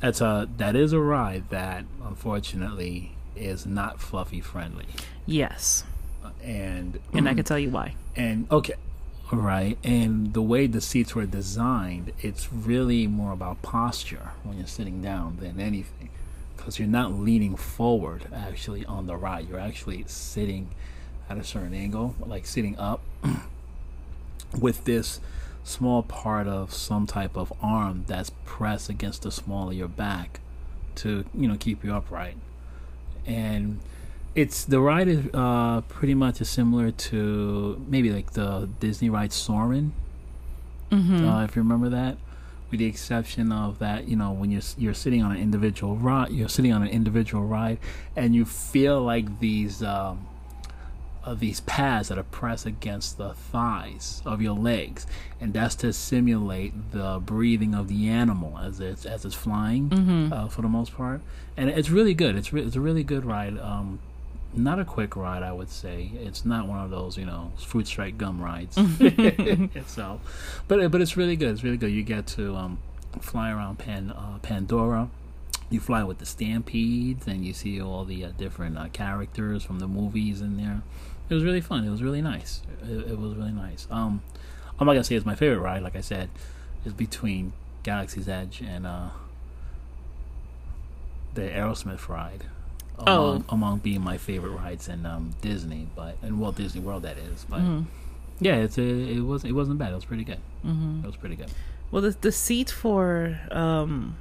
[0.00, 4.86] that's a that is a ride that unfortunately is not fluffy friendly.
[5.26, 5.84] Yes,
[6.24, 7.94] Uh, And and I can tell you why.
[8.16, 8.74] and okay
[9.32, 14.68] right and the way the seats were designed it's really more about posture when you're
[14.68, 16.08] sitting down than anything
[16.56, 20.68] because you're not leaning forward actually on the ride you're actually sitting
[21.28, 23.00] at a certain angle like sitting up
[24.60, 25.20] with this
[25.64, 30.38] small part of some type of arm that's pressed against the small of your back
[30.94, 32.36] to you know keep you upright
[33.26, 33.80] and
[34.34, 39.92] it's the ride is uh, pretty much similar to maybe like the Disney ride Soarin'.
[40.90, 41.26] Mm-hmm.
[41.26, 42.16] Uh, if you remember that,
[42.70, 46.30] with the exception of that, you know, when you're you're sitting on an individual ride,
[46.30, 47.78] you're sitting on an individual ride,
[48.14, 50.26] and you feel like these um,
[51.26, 55.06] uh, these pads that are pressed against the thighs of your legs,
[55.40, 60.32] and that's to simulate the breathing of the animal as it's as it's flying, Mm-hmm.
[60.32, 61.20] uh, for the most part.
[61.56, 62.36] And it's really good.
[62.36, 63.58] It's re- it's a really good ride.
[63.58, 63.98] Um,
[64.54, 66.12] not a quick ride, I would say.
[66.14, 68.76] It's not one of those, you know, fruit stripe gum rides
[69.40, 71.50] itself, but but it's really good.
[71.50, 71.90] It's really good.
[71.92, 72.78] You get to um,
[73.20, 75.08] fly around Pan uh, Pandora.
[75.68, 79.80] You fly with the stampedes, and you see all the uh, different uh, characters from
[79.80, 80.82] the movies in there.
[81.28, 81.84] It was really fun.
[81.84, 82.62] It was really nice.
[82.82, 83.86] It, it was really nice.
[83.90, 84.22] Um,
[84.78, 85.82] I'm not gonna say it's my favorite ride.
[85.82, 86.28] Like I said,
[86.84, 87.52] it's between
[87.82, 89.08] Galaxy's Edge and uh,
[91.34, 92.44] the Aerosmith ride.
[92.98, 93.54] Among, Oh.
[93.54, 97.44] among being my favorite rides in um, Disney, but in Walt Disney World, that is.
[97.48, 97.82] But Mm-hmm.
[98.40, 99.92] yeah, it's a, it was it wasn't bad.
[99.92, 100.38] It was pretty good.
[100.64, 101.00] Mm-hmm.
[101.04, 101.50] It was pretty good.
[101.90, 104.16] Well, the the seat for um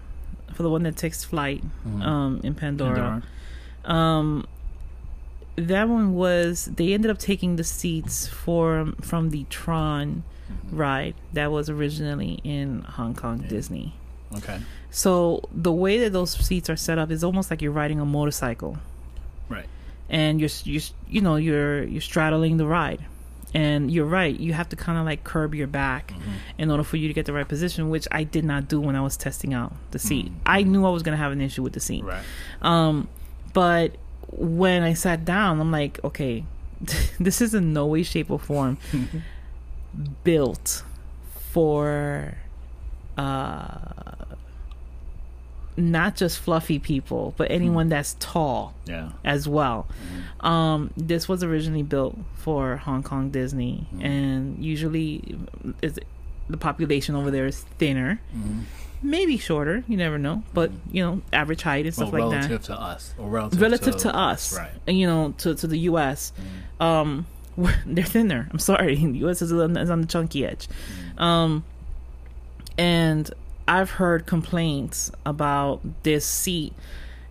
[0.53, 2.03] for the one that takes flight Mhm.
[2.06, 3.24] um in Pandora,
[3.86, 4.45] um
[5.56, 10.78] that one was they ended up taking the seats for from the Tron Mhm.
[10.78, 13.47] ride that was originally in Hong Kong Yeah.
[13.49, 13.95] Disney.
[14.38, 14.60] Okay.
[14.91, 18.06] So the way that those seats are set up is almost like you're riding a
[18.06, 18.78] motorcycle,
[19.49, 19.66] Right.
[20.10, 23.06] and you're you you know you're you're straddling the ride,
[23.53, 24.38] and you're right.
[24.39, 26.20] You have to kind of like curb your back Mhm.
[26.60, 28.95] in order for you to get the right position, which I did not do when
[28.95, 30.28] I was testing out the seat.
[30.28, 30.32] Mhm.
[30.45, 32.03] I knew I was gonna have an issue with the seat.
[32.03, 32.24] Right.
[32.62, 33.08] Um,
[33.53, 33.95] but
[34.38, 36.43] when I sat down, I'm like, okay,
[37.19, 38.77] this is in no way, shape, or form
[40.23, 40.83] built
[41.51, 42.38] for
[43.17, 43.77] uh
[45.77, 49.09] not just fluffy people, but anyone that's tall Yeah.
[49.25, 49.88] as well.
[50.41, 50.45] Mhm.
[50.47, 54.05] Um, this was originally built for Hong Kong Disney, Mhm.
[54.05, 55.38] and usually
[55.81, 55.99] is
[56.50, 58.64] the population over there is thinner, Mhm.
[59.02, 59.84] maybe shorter.
[59.88, 60.78] You never know, but Mhm.
[60.91, 62.48] you know, average height and stuff well, like that.
[62.50, 64.70] relative to us, or relative, Relative to us, right?
[64.88, 66.32] and, you know, to to the U.S.
[66.80, 66.84] Mhm.
[66.86, 67.26] Um,
[67.86, 68.48] they're thinner.
[68.52, 69.41] I'm sorry, the U.S.
[69.41, 70.68] is on, is on the chunky edge.
[71.18, 71.22] Mhm.
[71.22, 71.64] Um,
[72.78, 73.32] and
[73.68, 76.74] I've heard complaints about this seat,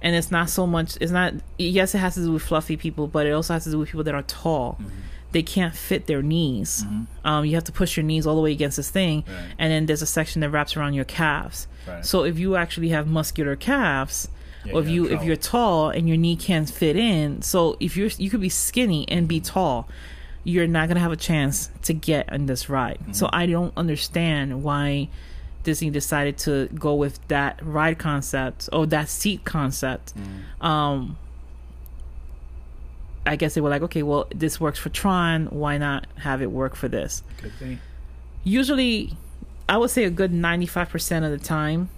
[0.02, 0.96] and it's not so much.
[1.00, 1.34] It's not.
[1.58, 3.88] Yes, it has to do with fluffy people, but it also has to do with
[3.88, 4.78] people that are tall.
[4.80, 4.86] Mhm.
[5.34, 6.84] They can't fit their knees.
[6.86, 7.06] Mhm.
[7.24, 9.54] Um, you have to push your knees all the way against this thing, Right.
[9.58, 11.66] and then there's a section that wraps around your calves.
[11.86, 12.06] Right.
[12.06, 14.28] So if you actually have muscular calves,
[14.64, 17.96] Yeah, or if you're if you're tall and your knee can't fit in, so if
[17.98, 19.86] you're you could be skinny and be tall,
[20.44, 22.98] you're not gonna have a chance to get on this ride.
[23.12, 23.34] So Mm-hmm.
[23.42, 25.08] I don't understand why
[25.64, 30.12] Disney decided to go with that ride concept or that seat concept.
[30.16, 30.64] Mhm.
[30.64, 31.16] Um,
[33.26, 35.46] I guess they were like, okay, well, this works for Tron.
[35.46, 37.22] Why not have it work for this?
[37.38, 37.78] Could be.
[38.44, 39.16] usually
[39.66, 41.88] i would say a good 95% of the time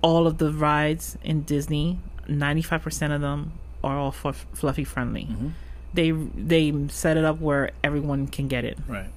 [0.00, 3.52] all of the rides in disney 95% of them
[3.84, 5.50] are all fluff, fluffy friendly Mhm.
[5.92, 9.10] they they set it up where everyone can get it Right.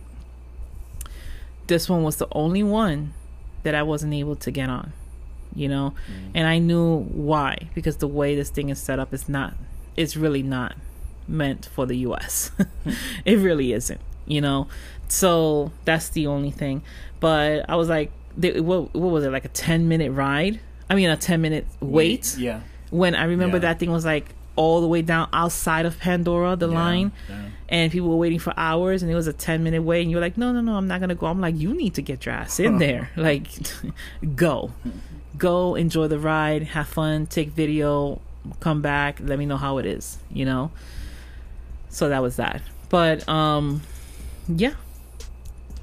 [1.68, 3.14] this one was the only one
[3.64, 4.92] that i wasn't able to get on
[5.56, 6.32] you know Mhm.
[6.36, 9.54] and i knew why because the way this thing is set up is not
[9.98, 10.76] it's really not
[11.28, 12.52] meant for the us
[12.84, 12.92] hmm.
[13.26, 14.68] it really isn't you know?
[15.08, 16.82] So that's the only thing.
[17.20, 20.60] But i was like they, what, what was it like a 10 minute ride?
[20.90, 22.36] I mean a 10 minute wait?
[22.38, 22.62] Yeah.
[22.90, 23.62] when i remember Yeah.
[23.74, 26.76] that thing was like all the way down outside of pandora the Yeah.
[26.76, 27.12] line.
[27.30, 27.36] Yeah.
[27.70, 30.22] and people were waiting for hours and it was a 10 minute wait and you're
[30.22, 31.28] like no no no i'm not gonna go.
[31.28, 33.12] I'm like you need to get your ass in there.
[33.16, 33.48] Like
[34.36, 34.72] go.
[34.84, 34.90] Hmm.
[35.38, 38.22] Go enjoy the ride have fun take video
[38.60, 40.72] come back let me know how it is you know
[41.90, 43.82] so that was that but um
[44.48, 44.74] yeah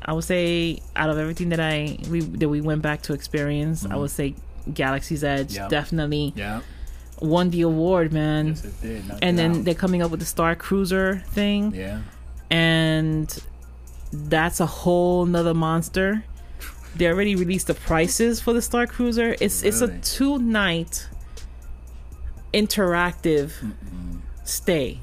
[0.05, 3.85] i would say out of everything that i we that we went back to experience
[3.85, 4.01] i Mhm.
[4.01, 4.35] would say
[4.73, 5.69] galaxy's edge Yeah.
[5.69, 6.61] definitely Yeah.
[7.21, 9.03] won the award man Yes, it did.
[9.23, 9.65] And it then out.
[9.65, 12.01] they're coming up with the star cruiser thing Yeah.
[12.51, 13.27] and
[14.13, 16.25] that's a whole nother monster.
[16.95, 19.35] They already released the prices for the Star Cruiser.
[19.41, 21.09] It's it's a two night
[22.53, 24.21] interactive Mm-mm.
[24.45, 25.01] stay.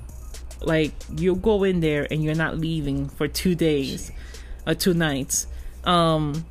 [0.61, 4.11] Like you go in there and you're not leaving for two days
[4.67, 5.47] or two nights.
[5.83, 6.45] Um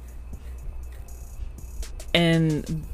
[2.14, 2.84] and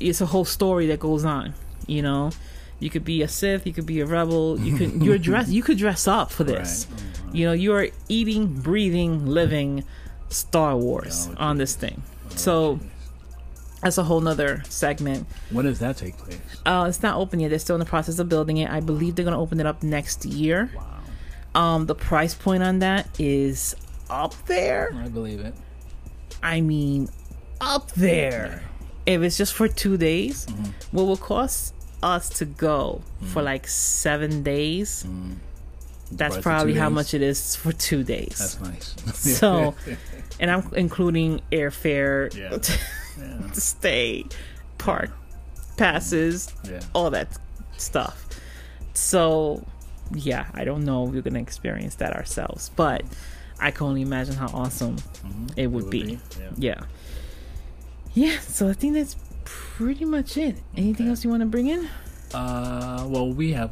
[0.00, 1.54] it's a whole story that goes on,
[1.86, 2.30] you know.
[2.78, 5.62] You could be a Sith, you could be a rebel, you could you're dress you
[5.62, 7.34] could dress up for this Right.
[7.34, 9.84] You know you are eating breathing living
[10.28, 12.02] Star Wars Oh, on this thing.
[12.30, 12.80] So
[13.82, 15.26] that's a whole nother segment.
[15.50, 16.38] When does that take place?
[16.64, 17.50] Uh, it's not open yet.
[17.50, 18.70] They're still in the process of building it.
[18.70, 20.70] I believe they're going to open it up next year.
[20.74, 21.00] Wow,
[21.54, 23.74] Um, the price point on that is
[24.10, 24.92] up there.
[24.96, 25.54] I believe it.
[26.42, 27.08] I mean,
[27.60, 28.62] up there.
[29.04, 30.96] If it's just for two days, Mm-hmm.
[30.96, 33.02] what will cost us to go
[33.32, 35.06] for like seven days?
[36.12, 36.94] That's Price of probably how days?
[36.94, 38.36] much it is for two days.
[38.38, 38.94] That's nice.
[39.38, 39.74] so,
[40.40, 42.58] and I'm including airfare, Yeah.
[43.18, 44.24] yeah, to stay,
[44.78, 45.10] park
[45.76, 46.80] passes, yeah.
[46.94, 47.28] all that
[47.76, 48.26] stuff.
[48.94, 49.64] So,
[50.14, 53.02] yeah, I don't know if we're gonna experience that ourselves, but
[53.60, 54.96] I can only imagine how awesome
[55.56, 56.18] it would be.
[56.38, 56.50] Yeah.
[56.56, 56.80] Yeah.
[58.14, 60.56] Yeah, so I think that's pretty much it.
[60.76, 61.10] Anything Okay.
[61.10, 61.88] else you want to bring in?
[62.32, 63.70] Uh, well, we have,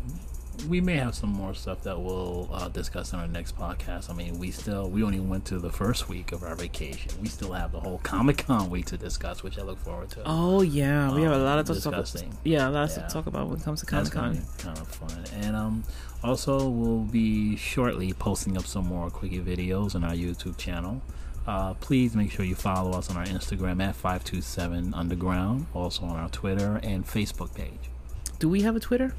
[0.69, 4.11] we may have some more stuff that we'll uh, discuss in our next podcast.
[4.11, 7.11] I mean, we still, we only went to the first week of our vacation.
[7.21, 10.23] We still have the whole Comic Con week to discuss, which I look forward to.
[10.25, 12.07] Oh yeah, we have a lot of talk
[12.45, 13.07] Yeah, a lot of Yeah.
[13.07, 14.41] to talk about when it comes to Comic Con.
[14.59, 15.25] kind of fun.
[15.41, 15.85] And um,
[16.23, 21.03] also we'll be shortly posting up some more quickie videos on our YouTube channel.
[21.47, 26.17] Uh, please make sure you follow us on our Instagram at 527 Underground, also on
[26.17, 27.91] our Twitter and Facebook page.
[28.39, 29.15] Do we have a Twitter?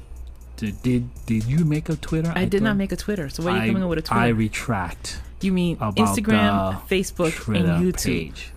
[0.56, 2.32] Did did, did you make a Twitter?
[2.34, 3.28] I, did not make a Twitter.
[3.28, 4.20] So why are you I- coming up with a Twitter?
[4.20, 8.04] I retract you mean Instagram, Facebook, Twitter and YouTube?
[8.04, 8.50] page.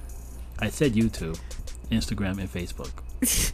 [0.60, 1.40] I said YouTube,
[1.92, 2.92] Instagram, and Facebook.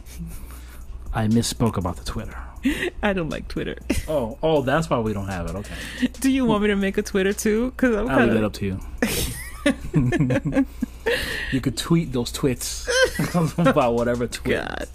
[1.12, 2.36] I misspoke about the Twitter.
[3.02, 3.76] I don't like Twitter.
[4.08, 5.56] Oh, oh, that's why we don't have it.
[5.56, 5.74] Okay.
[6.20, 7.72] Do you want me to make a Twitter too?
[7.72, 8.80] Because I'm I'll leave kind that up to you.
[11.52, 12.88] you could tweet those twits
[13.58, 14.88] about whatever twit, God.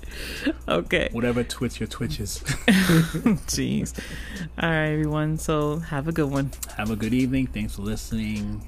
[0.67, 1.09] Okay.
[1.11, 2.39] whatever twits your twitches.
[3.47, 3.97] Jeez.
[4.59, 5.37] All right, everyone.
[5.37, 6.51] So have a good one.
[6.77, 7.47] Have a good evening.
[7.47, 8.61] Thanks for listening.